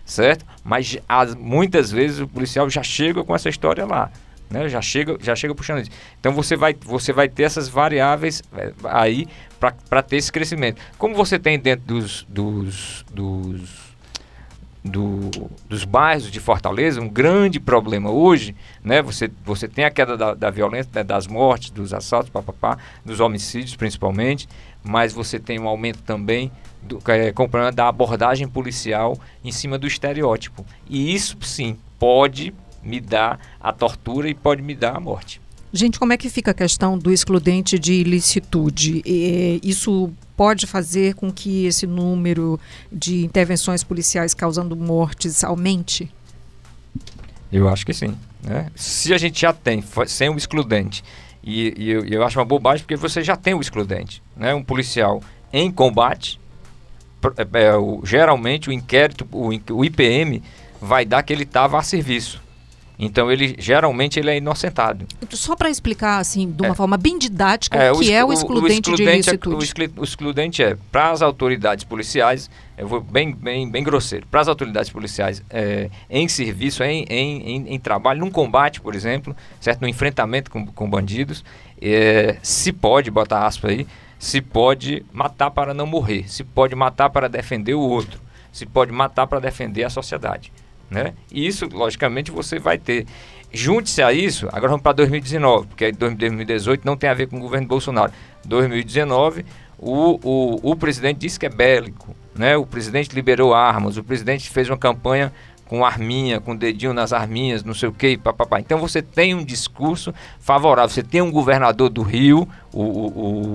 certo? 0.04 0.44
Mas 0.64 0.96
as, 1.06 1.34
muitas 1.34 1.92
vezes 1.92 2.20
o 2.20 2.26
policial 2.26 2.68
já 2.70 2.82
chega 2.82 3.22
com 3.22 3.34
essa 3.34 3.50
história 3.50 3.84
lá, 3.84 4.10
né? 4.50 4.68
Já 4.68 4.80
chega, 4.80 5.18
já 5.20 5.36
chega 5.36 5.54
puxando 5.54 5.82
isso. 5.82 5.90
Então 6.18 6.32
você 6.32 6.56
vai, 6.56 6.74
você 6.74 7.12
vai 7.12 7.28
ter 7.28 7.42
essas 7.42 7.68
variáveis 7.68 8.42
é, 8.56 8.72
aí 8.84 9.28
para 9.60 10.02
ter 10.02 10.16
esse 10.16 10.32
crescimento. 10.32 10.80
Como 10.96 11.14
você 11.14 11.38
tem 11.38 11.58
dentro 11.58 11.86
dos, 11.86 12.26
dos, 12.28 13.04
dos 13.12 13.91
do, 14.84 15.30
dos 15.68 15.84
bairros 15.84 16.30
de 16.30 16.40
Fortaleza, 16.40 17.00
um 17.00 17.08
grande 17.08 17.60
problema 17.60 18.10
hoje, 18.10 18.54
né? 18.82 19.00
Você, 19.02 19.30
você 19.44 19.68
tem 19.68 19.84
a 19.84 19.90
queda 19.90 20.16
da, 20.16 20.34
da 20.34 20.50
violência, 20.50 20.90
né? 20.94 21.04
das 21.04 21.26
mortes, 21.26 21.70
dos 21.70 21.94
assaltos, 21.94 22.30
papapá, 22.30 22.78
dos 23.04 23.20
homicídios 23.20 23.76
principalmente, 23.76 24.48
mas 24.82 25.12
você 25.12 25.38
tem 25.38 25.60
um 25.60 25.68
aumento 25.68 26.02
também 26.02 26.50
do, 26.82 26.98
é, 27.08 27.32
da 27.72 27.88
abordagem 27.88 28.48
policial 28.48 29.16
em 29.44 29.52
cima 29.52 29.78
do 29.78 29.86
estereótipo. 29.86 30.66
E 30.88 31.14
isso 31.14 31.36
sim 31.42 31.78
pode 31.98 32.52
me 32.82 33.00
dar 33.00 33.38
a 33.60 33.72
tortura 33.72 34.28
e 34.28 34.34
pode 34.34 34.62
me 34.62 34.74
dar 34.74 34.96
a 34.96 35.00
morte. 35.00 35.41
Gente, 35.72 35.98
como 35.98 36.12
é 36.12 36.18
que 36.18 36.28
fica 36.28 36.50
a 36.50 36.54
questão 36.54 36.98
do 36.98 37.10
excludente 37.10 37.78
de 37.78 37.94
ilicitude? 37.94 39.02
E, 39.06 39.58
isso 39.62 40.12
pode 40.36 40.66
fazer 40.66 41.14
com 41.14 41.32
que 41.32 41.64
esse 41.64 41.86
número 41.86 42.60
de 42.90 43.24
intervenções 43.24 43.82
policiais 43.82 44.34
causando 44.34 44.76
mortes 44.76 45.42
aumente? 45.42 46.12
Eu 47.50 47.68
acho 47.68 47.86
que 47.86 47.94
sim. 47.94 48.14
Né? 48.42 48.70
Se 48.74 49.14
a 49.14 49.18
gente 49.18 49.40
já 49.40 49.52
tem 49.52 49.82
sem 50.06 50.28
o 50.28 50.36
excludente, 50.36 51.02
e, 51.42 51.74
e 51.76 51.90
eu, 51.90 52.04
eu, 52.04 52.22
acho 52.22 52.38
uma 52.38 52.44
bobagem 52.44 52.84
porque 52.84 52.96
você 52.96 53.22
já 53.22 53.34
tem 53.34 53.54
o 53.54 53.60
excludente, 53.60 54.22
né? 54.36 54.54
um 54.54 54.62
policial 54.62 55.22
em 55.52 55.70
combate, 55.70 56.38
é, 57.36 57.64
é, 57.64 57.76
o, 57.76 58.02
geralmente 58.04 58.68
o 58.68 58.72
inquérito, 58.72 59.26
o, 59.32 59.48
o 59.74 59.84
IPM 59.84 60.42
vai 60.80 61.04
dar 61.06 61.22
que 61.22 61.32
ele 61.32 61.44
estava 61.44 61.78
a 61.78 61.82
serviço. 61.82 62.42
Então 63.04 63.32
ele 63.32 63.56
geralmente 63.58 64.20
ele 64.20 64.30
é 64.30 64.36
inocentado. 64.36 65.04
Só 65.30 65.56
para 65.56 65.68
explicar 65.68 66.18
assim, 66.18 66.48
de 66.48 66.62
uma 66.62 66.72
é. 66.72 66.74
forma 66.74 66.96
bem 66.96 67.18
didática, 67.18 67.76
é, 67.76 67.90
o 67.90 67.98
que 67.98 68.12
é 68.12 68.24
o 68.24 68.32
excludente, 68.32 68.90
o, 68.90 68.92
o 68.92 68.94
excludente 68.94 68.96
de 68.96 69.02
ilicitude? 69.02 69.54
É, 69.56 70.00
o, 70.00 70.04
excludente 70.04 70.62
é 70.62 70.78
para 70.92 71.10
as 71.10 71.20
autoridades 71.20 71.84
policiais, 71.84 72.48
eu 72.78 72.86
vou 72.86 73.00
bem 73.00 73.34
bem 73.34 73.68
bem 73.68 73.82
grosseiro, 73.82 74.24
para 74.30 74.40
as 74.40 74.46
autoridades 74.46 74.88
policiais 74.88 75.42
é, 75.50 75.90
em 76.08 76.28
serviço, 76.28 76.84
em, 76.84 77.04
em, 77.10 77.56
em, 77.56 77.74
em, 77.74 77.78
trabalho, 77.80 78.20
num 78.20 78.30
combate, 78.30 78.80
por 78.80 78.94
exemplo, 78.94 79.34
certo, 79.60 79.80
no 79.80 79.88
enfrentamento 79.88 80.48
com, 80.48 80.64
com 80.64 80.88
bandidos, 80.88 81.44
é, 81.80 82.36
se 82.40 82.72
pode 82.72 83.10
botar 83.10 83.46
aspas 83.46 83.72
aí, 83.72 83.86
se 84.16 84.40
pode 84.40 85.04
matar 85.12 85.50
para 85.50 85.74
não 85.74 85.86
morrer, 85.86 86.30
se 86.30 86.44
pode 86.44 86.76
matar 86.76 87.10
para 87.10 87.28
defender 87.28 87.74
o 87.74 87.80
outro, 87.80 88.20
se 88.52 88.64
pode 88.64 88.92
matar 88.92 89.26
para 89.26 89.40
defender 89.40 89.82
a 89.82 89.90
sociedade. 89.90 90.52
Né? 90.92 91.14
E 91.30 91.46
isso, 91.46 91.66
logicamente, 91.72 92.30
você 92.30 92.58
vai 92.58 92.76
ter. 92.78 93.06
Junte-se 93.50 94.02
a 94.02 94.12
isso, 94.12 94.46
agora 94.48 94.68
vamos 94.68 94.82
para 94.82 94.92
2019, 94.92 95.66
porque 95.66 95.92
2018 95.92 96.86
não 96.86 96.96
tem 96.96 97.10
a 97.10 97.14
ver 97.14 97.28
com 97.28 97.36
o 97.36 97.40
governo 97.40 97.66
Bolsonaro. 97.66 98.12
2019, 98.44 99.44
o, 99.78 100.18
o, 100.22 100.70
o 100.70 100.76
presidente 100.76 101.18
disse 101.18 101.38
que 101.38 101.46
é 101.46 101.50
bélico, 101.50 102.14
né? 102.34 102.56
o 102.56 102.64
presidente 102.64 103.14
liberou 103.14 103.52
armas, 103.52 103.98
o 103.98 104.04
presidente 104.04 104.48
fez 104.48 104.70
uma 104.70 104.78
campanha 104.78 105.32
com 105.72 105.86
arminha, 105.86 106.38
com 106.38 106.54
dedinho 106.54 106.92
nas 106.92 107.14
arminhas, 107.14 107.64
não 107.64 107.72
sei 107.72 107.88
o 107.88 107.92
que, 107.92 108.18
papapá. 108.18 108.60
Então 108.60 108.78
você 108.78 109.00
tem 109.00 109.34
um 109.34 109.42
discurso 109.42 110.12
favorável. 110.38 110.90
Você 110.90 111.02
tem 111.02 111.22
um 111.22 111.30
governador 111.30 111.88
do 111.88 112.02
Rio, 112.02 112.46
o, 112.70 112.82
o, 112.82 113.06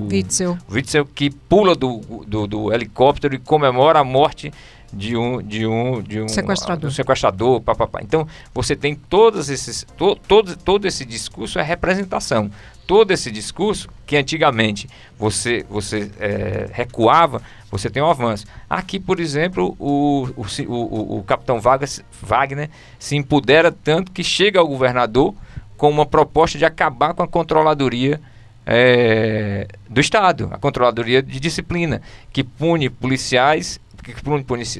o 0.05 0.07
Witzel. 0.07 0.57
Witzel, 0.67 1.05
que 1.05 1.29
pula 1.29 1.75
do, 1.75 1.99
do, 2.25 2.47
do 2.47 2.73
helicóptero 2.73 3.35
e 3.35 3.37
comemora 3.37 3.99
a 3.99 4.03
morte 4.03 4.51
de 4.91 5.17
um 5.17 5.41
de 5.41 5.65
um 5.65 6.01
de 6.01 6.21
um 6.21 6.27
sequestrador, 6.27 6.89
um 6.89 6.93
sequestrador 6.93 7.61
papapá. 7.61 7.99
Então 8.01 8.27
você 8.53 8.75
tem 8.75 8.95
todos 8.95 9.49
esses 9.49 9.85
to, 9.97 10.15
todo 10.27 10.55
todo 10.55 10.85
esse 10.85 11.05
discurso 11.05 11.59
é 11.59 11.63
representação. 11.63 12.49
Todo 12.85 13.11
esse 13.11 13.29
discurso 13.29 13.89
que 14.05 14.15
antigamente 14.15 14.87
você 15.19 15.65
você 15.69 16.09
é, 16.19 16.69
recuava, 16.71 17.41
você 17.69 17.89
tem 17.89 18.01
um 18.01 18.09
avanço. 18.09 18.45
Aqui, 18.69 18.97
por 18.97 19.19
exemplo, 19.19 19.75
o, 19.77 20.29
o, 20.37 20.45
o, 20.67 21.17
o 21.17 21.23
capitão 21.23 21.59
Vargas, 21.59 22.01
Wagner 22.21 22.69
se 22.97 23.15
empodera 23.17 23.71
tanto 23.71 24.11
que 24.11 24.23
chega 24.23 24.59
ao 24.59 24.67
governador 24.67 25.35
com 25.75 25.89
uma 25.89 26.05
proposta 26.05 26.57
de 26.57 26.65
acabar 26.65 27.13
com 27.13 27.21
a 27.21 27.27
controladoria 27.27 28.21
é, 28.65 29.67
do 29.89 30.01
Estado, 30.01 30.49
a 30.51 30.57
controladoria 30.57 31.21
de 31.23 31.39
disciplina, 31.39 32.01
que 32.33 32.43
pune 32.43 32.89
policiais 32.89 33.79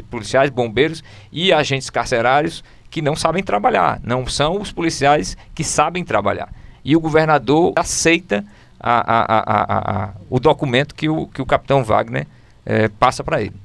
policiais, 0.10 0.50
bombeiros 0.50 1.04
e 1.32 1.52
agentes 1.54 1.90
carcerários 1.90 2.64
que 2.90 3.02
não 3.02 3.16
sabem 3.16 3.44
trabalhar, 3.44 4.00
não 4.04 4.26
são 4.26 4.62
os 4.62 4.72
policiais 4.72 5.38
que 5.54 5.64
sabem 5.64 6.04
trabalhar. 6.04 6.54
E 6.84 6.96
o 6.96 7.00
governador 7.00 7.74
aceita 7.76 8.46
a, 8.80 9.00
a, 9.00 10.06
a, 10.06 10.14
o 10.30 10.40
documento 10.40 10.96
que 10.96 11.10
o, 11.10 11.28
que 11.28 11.42
o 11.42 11.46
capitão 11.46 11.84
Wagner 11.84 12.28
é, 12.66 12.88
passa 12.88 13.24
para 13.24 13.42
ele. 13.42 13.56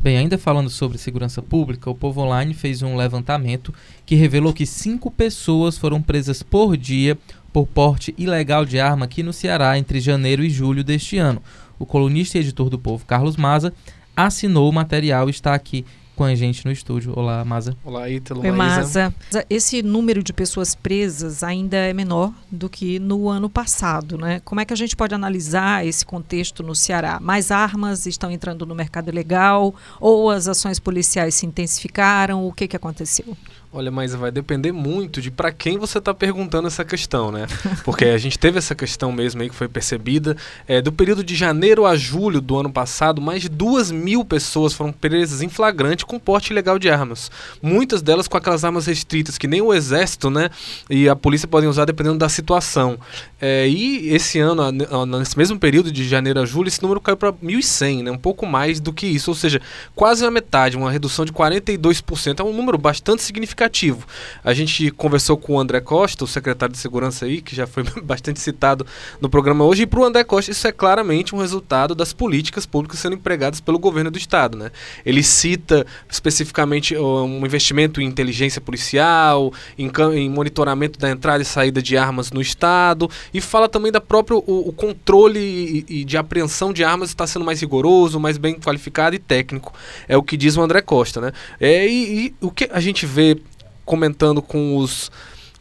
Bem, 0.00 0.18
ainda 0.18 0.36
falando 0.36 0.68
sobre 0.68 0.98
segurança 0.98 1.40
pública, 1.40 1.88
o 1.88 1.94
Povo 1.94 2.20
Online 2.20 2.52
fez 2.52 2.82
um 2.82 2.94
levantamento 2.94 3.72
que 4.04 4.14
revelou 4.14 4.52
que 4.52 4.66
cinco 4.66 5.10
pessoas 5.10 5.78
foram 5.78 6.02
presas 6.02 6.42
por 6.42 6.76
dia 6.76 7.16
por 7.54 7.66
porte 7.66 8.14
ilegal 8.18 8.66
de 8.66 8.78
arma 8.78 9.06
aqui 9.06 9.22
no 9.22 9.32
Ceará 9.32 9.78
entre 9.78 10.00
janeiro 10.00 10.44
e 10.44 10.50
julho 10.50 10.84
deste 10.84 11.16
ano. 11.16 11.40
O 11.78 11.86
colunista 11.86 12.36
e 12.36 12.40
editor 12.40 12.68
do 12.68 12.78
Povo, 12.78 13.06
Carlos 13.06 13.36
Maza, 13.36 13.72
assinou 14.16 14.68
o 14.68 14.72
material 14.72 15.28
e 15.28 15.30
está 15.30 15.54
aqui 15.54 15.84
com 16.14 16.24
a 16.24 16.34
gente 16.34 16.64
no 16.64 16.70
estúdio. 16.70 17.12
Olá, 17.16 17.44
Maza. 17.44 17.76
Olá, 17.84 18.08
Ítalo. 18.08 18.40
Oi, 18.42 18.50
Maza. 18.50 19.12
Esse 19.50 19.82
número 19.82 20.22
de 20.22 20.32
pessoas 20.32 20.74
presas 20.74 21.42
ainda 21.42 21.76
é 21.76 21.92
menor 21.92 22.32
do 22.50 22.68
que 22.68 22.98
no 22.98 23.28
ano 23.28 23.50
passado, 23.50 24.16
né? 24.16 24.40
Como 24.44 24.60
é 24.60 24.64
que 24.64 24.72
a 24.72 24.76
gente 24.76 24.94
pode 24.94 25.14
analisar 25.14 25.84
esse 25.84 26.06
contexto 26.06 26.62
no 26.62 26.74
Ceará? 26.74 27.18
Mais 27.20 27.50
armas 27.50 28.06
estão 28.06 28.30
entrando 28.30 28.64
no 28.64 28.74
mercado 28.74 29.08
ilegal 29.08 29.74
ou 30.00 30.30
as 30.30 30.46
ações 30.46 30.78
policiais 30.78 31.34
se 31.34 31.46
intensificaram? 31.46 32.46
O 32.46 32.52
que, 32.52 32.68
que 32.68 32.76
aconteceu? 32.76 33.36
Olha, 33.76 33.90
mas 33.90 34.14
vai 34.14 34.30
depender 34.30 34.70
muito 34.70 35.20
de 35.20 35.32
para 35.32 35.50
quem 35.50 35.78
você 35.78 35.98
está 35.98 36.14
perguntando 36.14 36.68
essa 36.68 36.84
questão, 36.84 37.32
né? 37.32 37.48
Porque 37.82 38.04
a 38.04 38.18
gente 38.18 38.38
teve 38.38 38.56
essa 38.56 38.72
questão 38.72 39.10
mesmo 39.10 39.42
aí 39.42 39.48
que 39.48 39.54
foi 39.54 39.66
percebida. 39.66 40.36
É, 40.68 40.80
do 40.80 40.92
período 40.92 41.24
de 41.24 41.34
janeiro 41.34 41.84
a 41.84 41.96
julho 41.96 42.40
do 42.40 42.56
ano 42.56 42.70
passado, 42.70 43.20
mais 43.20 43.42
de 43.42 43.48
duas 43.48 43.90
mil 43.90 44.24
pessoas 44.24 44.72
foram 44.72 44.92
presas 44.92 45.42
em 45.42 45.48
flagrante 45.48 46.06
com 46.06 46.20
porte 46.20 46.52
ilegal 46.52 46.78
de 46.78 46.88
armas. 46.88 47.32
Muitas 47.60 48.00
delas 48.00 48.28
com 48.28 48.36
aquelas 48.36 48.64
armas 48.64 48.86
restritas 48.86 49.36
que 49.36 49.48
nem 49.48 49.60
o 49.60 49.74
exército, 49.74 50.30
né? 50.30 50.50
E 50.88 51.08
a 51.08 51.16
polícia 51.16 51.48
podem 51.48 51.68
usar 51.68 51.84
dependendo 51.84 52.18
da 52.18 52.28
situação. 52.28 52.96
É, 53.40 53.68
e 53.68 54.08
esse 54.10 54.38
ano, 54.38 54.70
nesse 55.18 55.36
mesmo 55.36 55.58
período 55.58 55.90
de 55.90 56.08
janeiro 56.08 56.40
a 56.40 56.46
julho, 56.46 56.68
esse 56.68 56.80
número 56.80 57.00
caiu 57.00 57.16
para 57.16 57.32
1.100, 57.32 58.04
né? 58.04 58.10
Um 58.12 58.18
pouco 58.18 58.46
mais 58.46 58.78
do 58.78 58.92
que 58.92 59.04
isso, 59.08 59.32
ou 59.32 59.34
seja, 59.34 59.60
quase 59.96 60.24
a 60.24 60.30
metade, 60.30 60.76
uma 60.76 60.92
redução 60.92 61.24
de 61.24 61.32
42%. 61.32 62.38
É 62.38 62.44
um 62.44 62.52
número 62.52 62.78
bastante 62.78 63.20
significativo 63.20 63.63
significativo. 63.64 64.06
A 64.42 64.52
gente 64.52 64.90
conversou 64.90 65.36
com 65.36 65.54
o 65.54 65.60
André 65.60 65.80
Costa, 65.80 66.24
o 66.24 66.26
secretário 66.26 66.72
de 66.72 66.78
Segurança 66.78 67.24
aí, 67.24 67.40
que 67.40 67.54
já 67.54 67.66
foi 67.66 67.84
bastante 68.02 68.40
citado 68.40 68.86
no 69.20 69.28
programa 69.28 69.64
hoje, 69.64 69.82
e 69.82 69.86
para 69.86 70.00
o 70.00 70.04
André 70.04 70.24
Costa 70.24 70.50
isso 70.50 70.66
é 70.66 70.72
claramente 70.72 71.34
um 71.34 71.38
resultado 71.38 71.94
das 71.94 72.12
políticas 72.12 72.66
públicas 72.66 72.98
sendo 72.98 73.16
empregadas 73.16 73.60
pelo 73.60 73.78
governo 73.78 74.10
do 74.10 74.18
Estado. 74.18 74.58
Né? 74.58 74.70
Ele 75.04 75.22
cita 75.22 75.86
especificamente 76.10 76.96
um 76.96 77.44
investimento 77.44 78.00
em 78.00 78.04
inteligência 78.04 78.60
policial, 78.60 79.52
em, 79.78 79.90
em 80.14 80.30
monitoramento 80.30 80.98
da 80.98 81.10
entrada 81.10 81.42
e 81.42 81.46
saída 81.46 81.82
de 81.82 81.96
armas 81.96 82.30
no 82.30 82.40
Estado, 82.40 83.10
e 83.32 83.40
fala 83.40 83.68
também 83.68 83.90
da 83.90 84.00
própria 84.00 84.36
o, 84.36 84.68
o 84.68 84.72
controle 84.72 85.84
e, 85.88 86.00
e 86.00 86.04
de 86.04 86.16
apreensão 86.16 86.72
de 86.72 86.84
armas 86.84 87.10
está 87.10 87.26
sendo 87.26 87.44
mais 87.44 87.60
rigoroso, 87.60 88.20
mais 88.20 88.38
bem 88.38 88.54
qualificado 88.58 89.16
e 89.16 89.18
técnico. 89.18 89.72
É 90.08 90.16
o 90.16 90.22
que 90.22 90.36
diz 90.36 90.56
o 90.56 90.62
André 90.62 90.80
Costa. 90.80 91.20
Né? 91.20 91.32
É, 91.60 91.86
e, 91.86 92.26
e 92.26 92.34
o 92.40 92.50
que 92.50 92.68
a 92.72 92.80
gente 92.80 93.06
vê 93.06 93.38
comentando 93.84 94.40
com 94.40 94.76
os 94.76 95.10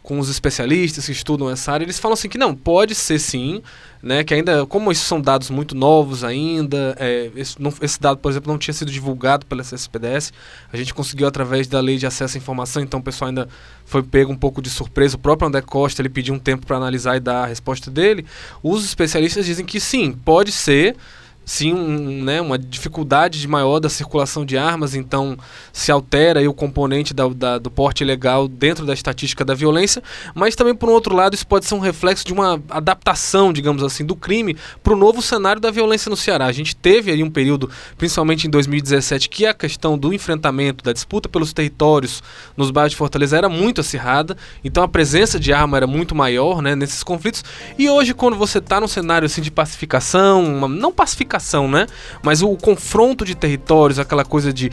com 0.04 0.20
os 0.20 0.30
especialistas 0.30 1.06
que 1.06 1.14
estudam 1.14 1.50
essa 1.50 1.72
área, 1.72 1.86
eles 1.86 1.98
falam 1.98 2.14
assim 2.14 2.28
que 2.28 2.38
não, 2.38 2.54
pode 2.54 2.94
ser 2.94 3.18
sim, 3.18 3.64
né, 4.02 4.22
que 4.22 4.34
ainda, 4.34 4.66
como 4.66 4.92
esses 4.92 5.06
são 5.06 5.20
dados 5.22 5.50
muito 5.50 5.74
novos 5.74 6.26
ainda, 6.26 6.94
é, 7.00 7.32
esse, 7.38 7.60
não, 7.60 7.74
esse, 7.82 8.02
dado, 8.02 8.18
por 8.18 8.30
exemplo, 8.30 8.52
não 8.52 8.60
tinha 8.60 8.74
sido 8.74 8.92
divulgado 8.92 9.46
pela 9.46 9.64
CSPDS, 9.64 10.34
a 10.74 10.76
gente 10.76 10.94
conseguiu 10.94 11.26
através 11.26 11.68
da 11.68 11.80
lei 11.80 11.98
de 11.98 12.06
acesso 12.06 12.36
à 12.36 12.38
informação, 12.38 12.84
então 12.84 13.00
o 13.00 13.04
pessoal 13.04 13.30
ainda 13.30 13.48
foi 13.86 14.04
pego 14.04 14.30
um 14.30 14.36
pouco 14.36 14.62
de 14.62 14.70
surpresa, 14.70 15.16
o 15.16 15.20
próprio 15.20 15.48
André 15.48 15.62
Costa, 15.62 16.02
ele 16.02 16.10
pediu 16.10 16.34
um 16.34 16.40
tempo 16.40 16.68
para 16.68 16.76
analisar 16.76 17.16
e 17.16 17.22
dar 17.22 17.44
a 17.44 17.48
resposta 17.48 17.90
dele, 17.90 18.26
os 18.62 18.84
especialistas 18.84 19.46
dizem 19.46 19.66
que 19.66 19.80
sim, 19.80 20.12
pode 20.12 20.52
ser, 20.52 20.98
sim 21.46 21.74
um, 21.74 22.24
né, 22.24 22.42
uma 22.42 22.58
dificuldade 22.58 23.46
maior 23.48 23.80
da 23.80 23.90
circulação 23.90 24.46
de 24.46 24.58
armas, 24.58 24.96
então 24.96 25.38
se 25.72 25.92
altera 25.92 26.48
o 26.50 26.54
componente 26.54 27.14
da, 27.14 27.28
da, 27.28 27.58
do 27.58 27.70
porte 27.70 28.04
ilegal 28.04 28.48
dentro 28.48 28.86
da 28.86 28.94
estatística 28.94 29.44
da 29.44 29.54
violência, 29.54 30.02
mas 30.34 30.56
também 30.56 30.74
por 30.74 30.90
um 30.90 30.94
outro 30.94 31.16
lado 31.16 31.34
isso 31.34 31.46
pode 31.46 31.66
ser 31.66 31.76
um 31.76 31.80
reflexo 31.80 32.26
de 32.26 32.34
uma 32.34 32.62
adaptação, 32.70 33.52
digamos 33.52 33.84
assim, 33.84 34.06
do 34.06 34.16
crime 34.16 34.56
para 34.82 34.94
o 34.94 34.96
novo 34.96 35.22
cenário 35.22 35.62
da 35.62 35.72
violência 35.72 36.10
no 36.10 36.16
Ceará. 36.16 36.46
A 36.46 36.52
gente 36.52 36.76
teve 36.76 37.12
aí 37.12 37.24
um 37.24 37.30
período, 37.30 37.70
principalmente 37.98 38.48
em 38.48 38.50
2017, 38.50 39.30
que 39.30 39.46
a 39.46 39.54
questão 39.54 39.98
do 39.98 40.14
enfrentamento, 40.14 40.84
da 40.84 40.94
disputa 40.94 41.28
pelos 41.28 41.54
territórios 41.54 42.24
nos 42.56 42.72
bairros 42.72 42.92
de 42.92 42.98
Fortaleza 42.98 43.38
era 43.38 43.50
muito 43.50 43.82
acirrada, 43.82 44.38
então 44.64 44.84
a 44.84 44.88
presença 44.88 45.40
de 45.40 45.52
arma 45.52 45.78
era 45.78 45.88
muito 45.88 46.16
maior 46.16 46.62
né, 46.62 46.76
nesses 46.76 47.04
conflitos, 47.04 47.44
e 47.78 47.90
hoje 47.90 48.14
quando 48.14 48.38
você 48.38 48.60
está 48.60 48.80
num 48.80 48.88
cenário 48.88 49.26
assim, 49.26 49.42
de 49.42 49.52
pacificação, 49.52 50.44
uma, 50.44 50.68
não 50.68 50.92
pacificação, 50.92 51.33
né? 51.70 51.88
Mas 52.22 52.42
o, 52.42 52.56
confronto 52.56 53.26
de 53.26 53.36
territórios, 53.36 54.00
aquela 54.00 54.24
coisa 54.24 54.54
de, 54.54 54.72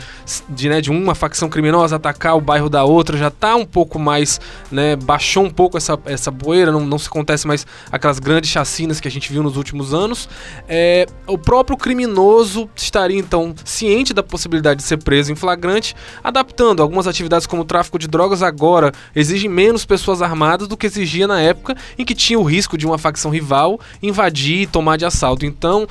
de, 0.48 0.68
né, 0.68 0.80
de 0.80 0.90
uma 0.90 1.14
facção 1.14 1.48
criminosa 1.48 1.96
atacar 1.96 2.36
o 2.36 2.40
bairro 2.40 2.68
da 2.68 2.84
outra, 2.84 3.16
já 3.16 3.28
está 3.28 3.56
um 3.56 3.64
pouco 3.64 3.98
mais, 3.98 4.40
né? 4.70 4.96
Baixou 4.96 5.44
um 5.44 5.50
pouco 5.50 5.76
essa, 5.76 5.98
essa 6.06 6.30
poeira, 6.30 6.70
não, 6.70 6.80
não 6.80 6.98
se 6.98 7.08
acontece 7.08 7.46
mais 7.46 7.66
aquelas 7.90 8.18
grandes 8.18 8.50
chacinas 8.50 9.00
que 9.00 9.08
a 9.08 9.10
gente 9.10 9.32
viu 9.32 9.42
nos 9.42 9.56
últimos 9.56 9.92
anos. 9.92 10.28
É, 10.68 11.06
o 11.26 11.36
próprio 11.36 11.76
criminoso 11.76 12.68
estaria 12.76 13.18
então 13.18 13.54
ciente 13.64 14.14
da 14.14 14.22
possibilidade 14.22 14.80
de 14.80 14.86
ser 14.86 14.98
preso 14.98 15.32
em 15.32 15.34
flagrante, 15.34 15.94
adaptando 16.22 16.82
algumas 16.82 17.06
atividades 17.06 17.46
como 17.46 17.62
o 17.62 17.64
tráfico 17.64 17.98
de 17.98 18.06
drogas 18.06 18.42
agora 18.42 18.92
exigem 19.14 19.50
menos 19.50 19.84
pessoas 19.84 20.22
armadas 20.22 20.68
do 20.68 20.76
que 20.76 20.86
exigia 20.86 21.26
na 21.26 21.40
época 21.40 21.76
em 21.98 22.04
que 22.04 22.14
tinha 22.14 22.38
o 22.38 22.42
risco 22.42 22.76
de 22.76 22.86
uma 22.86 22.98
facção 22.98 23.30
rival 23.30 23.80
invadir 24.02 24.62
e 24.62 24.66
tomar 24.66 24.96
de 24.96 25.04
assalto. 25.04 25.44
Então, 25.44 25.86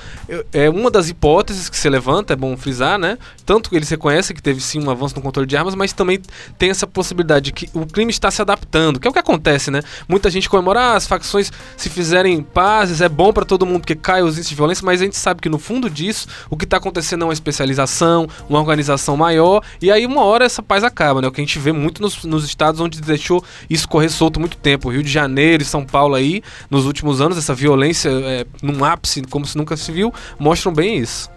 é 0.66 0.70
uma 0.70 0.92
das 0.92 1.10
hipóteses 1.10 1.70
que 1.70 1.78
se 1.78 1.90
levanta, 1.90 2.34
é 2.34 2.36
bom 2.36 2.56
frisar, 2.58 2.98
né? 2.98 3.18
Tanto 3.46 3.70
que 3.70 3.76
eles 3.76 3.90
reconhecem 3.90 4.36
que 4.36 4.42
teve 4.42 4.60
sim 4.62 4.84
um 4.84 4.90
avanço 4.90 5.16
no 5.16 5.22
controle 5.22 5.48
de 5.48 5.56
armas, 5.56 5.76
mas 5.76 5.94
também 5.94 6.20
tem 6.58 6.70
essa 6.70 6.86
possibilidade 6.86 7.46
de 7.46 7.52
que 7.54 7.70
o 7.74 7.86
crime 7.86 8.12
está 8.12 8.30
se 8.30 8.42
adaptando, 8.42 9.00
que 9.00 9.08
é 9.08 9.10
o 9.10 9.14
que 9.14 9.20
acontece, 9.20 9.72
né? 9.72 9.82
Muita 10.08 10.30
gente 10.30 10.50
comemora 10.50 10.80
ah, 10.80 10.96
as 10.96 11.08
facções 11.08 11.52
se 11.78 11.90
fizerem 11.90 12.42
pazes, 12.42 13.02
é 13.02 13.10
bom 13.10 13.32
para 13.32 13.46
todo 13.46 13.66
mundo 13.66 13.82
porque 13.82 13.96
cai 13.96 14.22
os 14.22 14.34
índices 14.34 14.50
de 14.50 14.56
violência, 14.56 14.86
mas 14.86 15.02
a 15.02 15.04
gente 15.04 15.18
sabe 15.18 15.42
que 15.42 15.50
no 15.50 15.58
fundo 15.58 15.90
disso 15.90 16.28
o 16.50 16.58
que 16.58 16.66
está 16.66 16.78
acontecendo 16.78 17.24
é 17.24 17.26
uma 17.26 17.34
especialização, 17.34 18.28
uma 18.48 18.60
organização 18.60 19.16
maior, 19.16 19.64
e 19.82 19.92
aí 19.92 20.06
uma 20.06 20.24
hora 20.24 20.46
essa 20.46 20.62
paz 20.62 20.84
acaba, 20.84 21.22
né? 21.22 21.28
O 21.28 21.32
que 21.32 21.42
a 21.42 21.44
gente 21.44 21.60
vê 21.60 21.72
muito 21.72 22.02
nos, 22.02 22.24
nos 22.24 22.44
estados 22.46 22.82
onde 22.82 23.02
deixou 23.02 23.44
isso 23.70 23.88
correr 23.88 24.10
solto 24.10 24.40
muito 24.40 24.58
tempo, 24.58 24.90
Rio 24.90 25.04
de 25.04 25.12
Janeiro 25.12 25.64
e 25.64 25.66
São 25.66 25.86
Paulo 25.86 26.16
aí, 26.16 26.42
nos 26.70 26.86
últimos 26.86 27.22
anos, 27.22 27.38
essa 27.38 27.54
violência 27.54 28.10
é, 28.10 28.46
num 28.62 28.84
ápice, 28.84 29.22
como 29.24 29.46
se 29.46 29.58
nunca 29.58 29.76
se 29.78 29.92
viu, 29.92 30.14
mostram 30.50 30.74
bem 30.74 30.98
isso. 30.98 31.30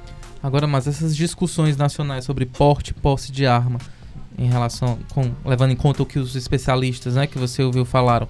Agora, 0.43 0.67
mas 0.67 0.87
essas 0.87 1.15
discussões 1.15 1.77
nacionais 1.77 2.25
sobre 2.25 2.47
porte 2.47 2.93
e 2.93 2.95
posse 2.95 3.31
de 3.31 3.47
arma, 3.47 3.79
em 4.39 4.49
relação 4.49 4.99
com 5.13 5.31
levando 5.45 5.71
em 5.73 5.77
conta 5.77 6.03
o 6.03 6.07
que 6.07 6.19
os 6.19 6.35
especialistas, 6.35 7.15
né, 7.15 7.27
que 7.27 7.39
você 7.39 7.63
ouviu 7.63 7.85
falaram, 7.85 8.27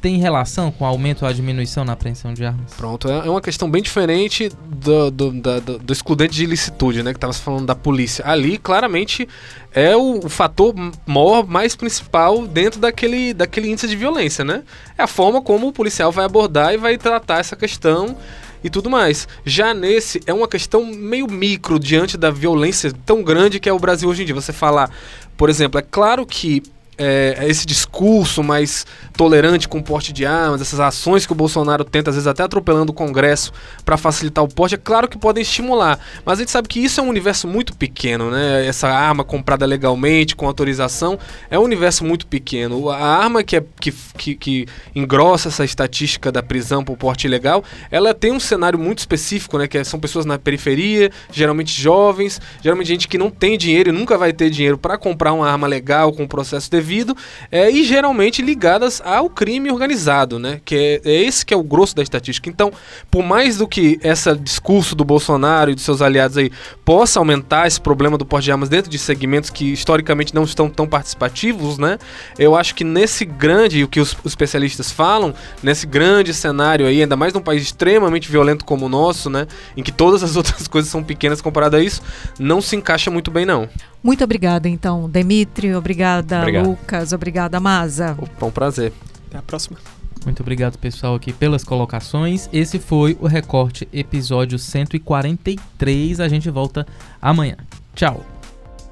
tem 0.00 0.18
relação 0.18 0.72
com 0.72 0.84
o 0.84 0.86
aumento 0.86 1.22
ou 1.22 1.28
a 1.28 1.32
diminuição 1.32 1.84
na 1.84 1.92
apreensão 1.92 2.34
de 2.34 2.44
armas? 2.44 2.74
Pronto, 2.74 3.08
é, 3.08 3.26
é 3.26 3.30
uma 3.30 3.40
questão 3.40 3.70
bem 3.70 3.80
diferente 3.80 4.50
do, 4.66 5.10
do, 5.10 5.30
do, 5.30 5.78
do 5.78 5.92
excludente 5.92 6.34
de 6.34 6.44
ilicitude, 6.44 7.02
né? 7.02 7.12
Que 7.12 7.16
estava 7.16 7.32
falando 7.32 7.66
da 7.66 7.74
polícia. 7.74 8.24
Ali, 8.26 8.58
claramente, 8.58 9.28
é 9.72 9.96
o, 9.96 10.20
o, 10.24 10.28
fator 10.28 10.74
maior, 11.06 11.46
mais 11.46 11.74
principal 11.74 12.46
dentro 12.46 12.80
daquele, 12.80 13.32
daquele 13.34 13.70
índice 13.70 13.88
de 13.88 13.96
violência, 13.96 14.44
né? 14.44 14.62
É 14.96 15.02
a 15.02 15.08
forma 15.08 15.40
como 15.40 15.68
o 15.68 15.72
policial 15.72 16.12
vai 16.12 16.24
abordar 16.24 16.74
e 16.74 16.76
vai 16.76 16.96
tratar 16.98 17.38
essa 17.38 17.56
questão 17.56 18.16
e 18.62 18.70
tudo 18.70 18.90
mais. 18.90 19.28
Já 19.44 19.72
nesse, 19.74 20.20
é 20.26 20.32
uma 20.32 20.48
questão 20.48 20.84
meio 20.84 21.30
micro 21.30 21.78
diante 21.78 22.16
da 22.16 22.30
violência 22.30 22.92
tão 23.04 23.22
grande 23.22 23.60
que 23.60 23.68
é 23.68 23.72
o 23.72 23.78
Brasil 23.78 24.08
hoje 24.08 24.22
em 24.22 24.26
dia. 24.26 24.34
Você 24.34 24.52
falar, 24.52 24.90
por 25.36 25.48
exemplo, 25.48 25.78
é 25.78 25.82
claro 25.82 26.26
que 26.26 26.62
é, 26.98 27.46
esse 27.46 27.64
discurso 27.64 28.42
mais 28.42 28.84
tolerante 29.16 29.68
com 29.68 29.78
o 29.78 29.82
porte 29.82 30.12
de 30.12 30.26
armas, 30.26 30.60
essas 30.60 30.80
ações 30.80 31.24
que 31.24 31.32
o 31.32 31.34
Bolsonaro 31.34 31.84
tenta, 31.84 32.10
às 32.10 32.16
vezes 32.16 32.26
até 32.26 32.42
atropelando 32.42 32.90
o 32.90 32.94
Congresso 32.94 33.52
para 33.84 33.96
facilitar 33.96 34.42
o 34.42 34.48
porte, 34.48 34.74
é 34.74 34.78
claro 34.78 35.08
que 35.08 35.16
podem 35.16 35.42
estimular. 35.42 35.98
Mas 36.24 36.38
a 36.38 36.42
gente 36.42 36.50
sabe 36.50 36.66
que 36.66 36.80
isso 36.80 37.00
é 37.00 37.02
um 37.02 37.08
universo 37.08 37.46
muito 37.46 37.76
pequeno, 37.76 38.30
né? 38.30 38.66
Essa 38.66 38.88
arma 38.88 39.22
comprada 39.22 39.64
legalmente, 39.64 40.34
com 40.34 40.46
autorização, 40.46 41.18
é 41.50 41.58
um 41.58 41.62
universo 41.62 42.04
muito 42.04 42.26
pequeno. 42.26 42.90
A 42.90 42.98
arma 42.98 43.44
que, 43.44 43.56
é, 43.56 43.64
que, 43.80 43.92
que, 43.92 44.34
que 44.34 44.66
engrossa 44.94 45.48
essa 45.48 45.64
estatística 45.64 46.32
da 46.32 46.42
prisão 46.42 46.84
por 46.84 46.96
porte 46.96 47.26
ilegal, 47.26 47.62
ela 47.90 48.12
tem 48.12 48.32
um 48.32 48.40
cenário 48.40 48.78
muito 48.78 48.98
específico, 48.98 49.56
né? 49.56 49.68
Que 49.68 49.78
é, 49.78 49.84
são 49.84 50.00
pessoas 50.00 50.26
na 50.26 50.38
periferia, 50.38 51.10
geralmente 51.30 51.80
jovens, 51.80 52.40
geralmente 52.60 52.88
gente 52.88 53.08
que 53.08 53.18
não 53.18 53.30
tem 53.30 53.56
dinheiro 53.56 53.90
e 53.90 53.92
nunca 53.92 54.18
vai 54.18 54.32
ter 54.32 54.50
dinheiro 54.50 54.76
para 54.76 54.98
comprar 54.98 55.32
uma 55.32 55.48
arma 55.48 55.66
legal 55.66 56.12
com 56.12 56.26
processo 56.26 56.68
devido 56.70 56.87
indevido 56.88 57.16
é, 57.52 57.70
e 57.70 57.84
geralmente 57.84 58.40
ligadas 58.40 59.02
ao 59.04 59.28
crime 59.28 59.70
organizado, 59.70 60.38
né? 60.38 60.60
Que 60.64 61.00
é, 61.04 61.10
é 61.10 61.22
esse 61.24 61.44
que 61.44 61.52
é 61.52 61.56
o 61.56 61.62
grosso 61.62 61.94
da 61.94 62.02
estatística. 62.02 62.48
Então, 62.48 62.72
por 63.10 63.22
mais 63.22 63.58
do 63.58 63.68
que 63.68 63.98
esse 64.02 64.34
discurso 64.36 64.94
do 64.94 65.04
Bolsonaro 65.04 65.70
e 65.70 65.74
dos 65.74 65.84
seus 65.84 66.00
aliados 66.00 66.38
aí 66.38 66.50
possa 66.84 67.18
aumentar 67.18 67.66
esse 67.66 67.80
problema 67.80 68.16
do 68.16 68.24
porte 68.24 68.44
de 68.44 68.52
armas 68.52 68.68
dentro 68.68 68.90
de 68.90 68.98
segmentos 68.98 69.50
que 69.50 69.72
historicamente 69.72 70.34
não 70.34 70.44
estão 70.44 70.70
tão 70.70 70.86
participativos, 70.86 71.78
né? 71.78 71.98
Eu 72.38 72.56
acho 72.56 72.74
que 72.74 72.84
nesse 72.84 73.24
grande, 73.24 73.84
o 73.84 73.88
que 73.88 74.00
os, 74.00 74.16
os 74.24 74.32
especialistas 74.32 74.90
falam, 74.90 75.34
nesse 75.62 75.86
grande 75.86 76.32
cenário 76.32 76.86
aí, 76.86 77.02
ainda 77.02 77.16
mais 77.16 77.32
num 77.32 77.40
país 77.40 77.62
extremamente 77.62 78.30
violento 78.30 78.64
como 78.64 78.86
o 78.86 78.88
nosso, 78.88 79.28
né? 79.28 79.46
Em 79.76 79.82
que 79.82 79.92
todas 79.92 80.22
as 80.22 80.34
outras 80.36 80.66
coisas 80.66 80.90
são 80.90 81.02
pequenas 81.02 81.40
comparado 81.40 81.76
a 81.76 81.82
isso, 81.82 82.00
não 82.38 82.60
se 82.60 82.76
encaixa 82.76 83.10
muito 83.10 83.30
bem, 83.30 83.44
não. 83.44 83.68
Muito 84.02 84.22
obrigada, 84.24 84.68
então, 84.68 85.08
Demitri. 85.08 85.74
Obrigada, 85.74 86.40
Obrigado. 86.40 86.68
Lucas. 86.68 87.12
Obrigada, 87.12 87.60
Maza. 87.60 88.16
Opa, 88.18 88.46
um 88.46 88.50
prazer. 88.50 88.92
Até 89.28 89.38
a 89.38 89.42
próxima. 89.42 89.78
Muito 90.24 90.40
obrigado, 90.42 90.76
pessoal, 90.78 91.14
aqui 91.14 91.32
pelas 91.32 91.64
colocações. 91.64 92.48
Esse 92.52 92.78
foi 92.78 93.16
o 93.20 93.26
Recorte, 93.26 93.88
episódio 93.92 94.58
143. 94.58 96.20
A 96.20 96.28
gente 96.28 96.50
volta 96.50 96.86
amanhã. 97.20 97.56
Tchau. 97.94 98.24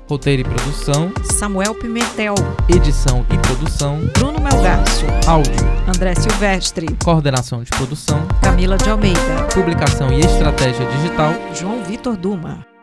Roteiro 0.08 0.42
e 0.42 0.44
produção: 0.44 1.12
Samuel 1.32 1.74
Pimentel. 1.74 2.34
Edição 2.68 3.26
e 3.32 3.38
produção: 3.38 4.00
Bruno 4.14 4.40
Melgácio. 4.40 5.08
Áudio: 5.26 5.52
André 5.88 6.14
Silvestre. 6.14 6.86
Coordenação 7.04 7.62
de 7.62 7.70
produção: 7.70 8.26
Camila 8.40 8.76
de 8.76 8.88
Almeida. 8.88 9.48
Publicação 9.52 10.12
e 10.12 10.20
estratégia 10.20 10.86
digital: 10.86 11.32
João 11.54 11.82
Vitor 11.82 12.16
Duma. 12.16 12.75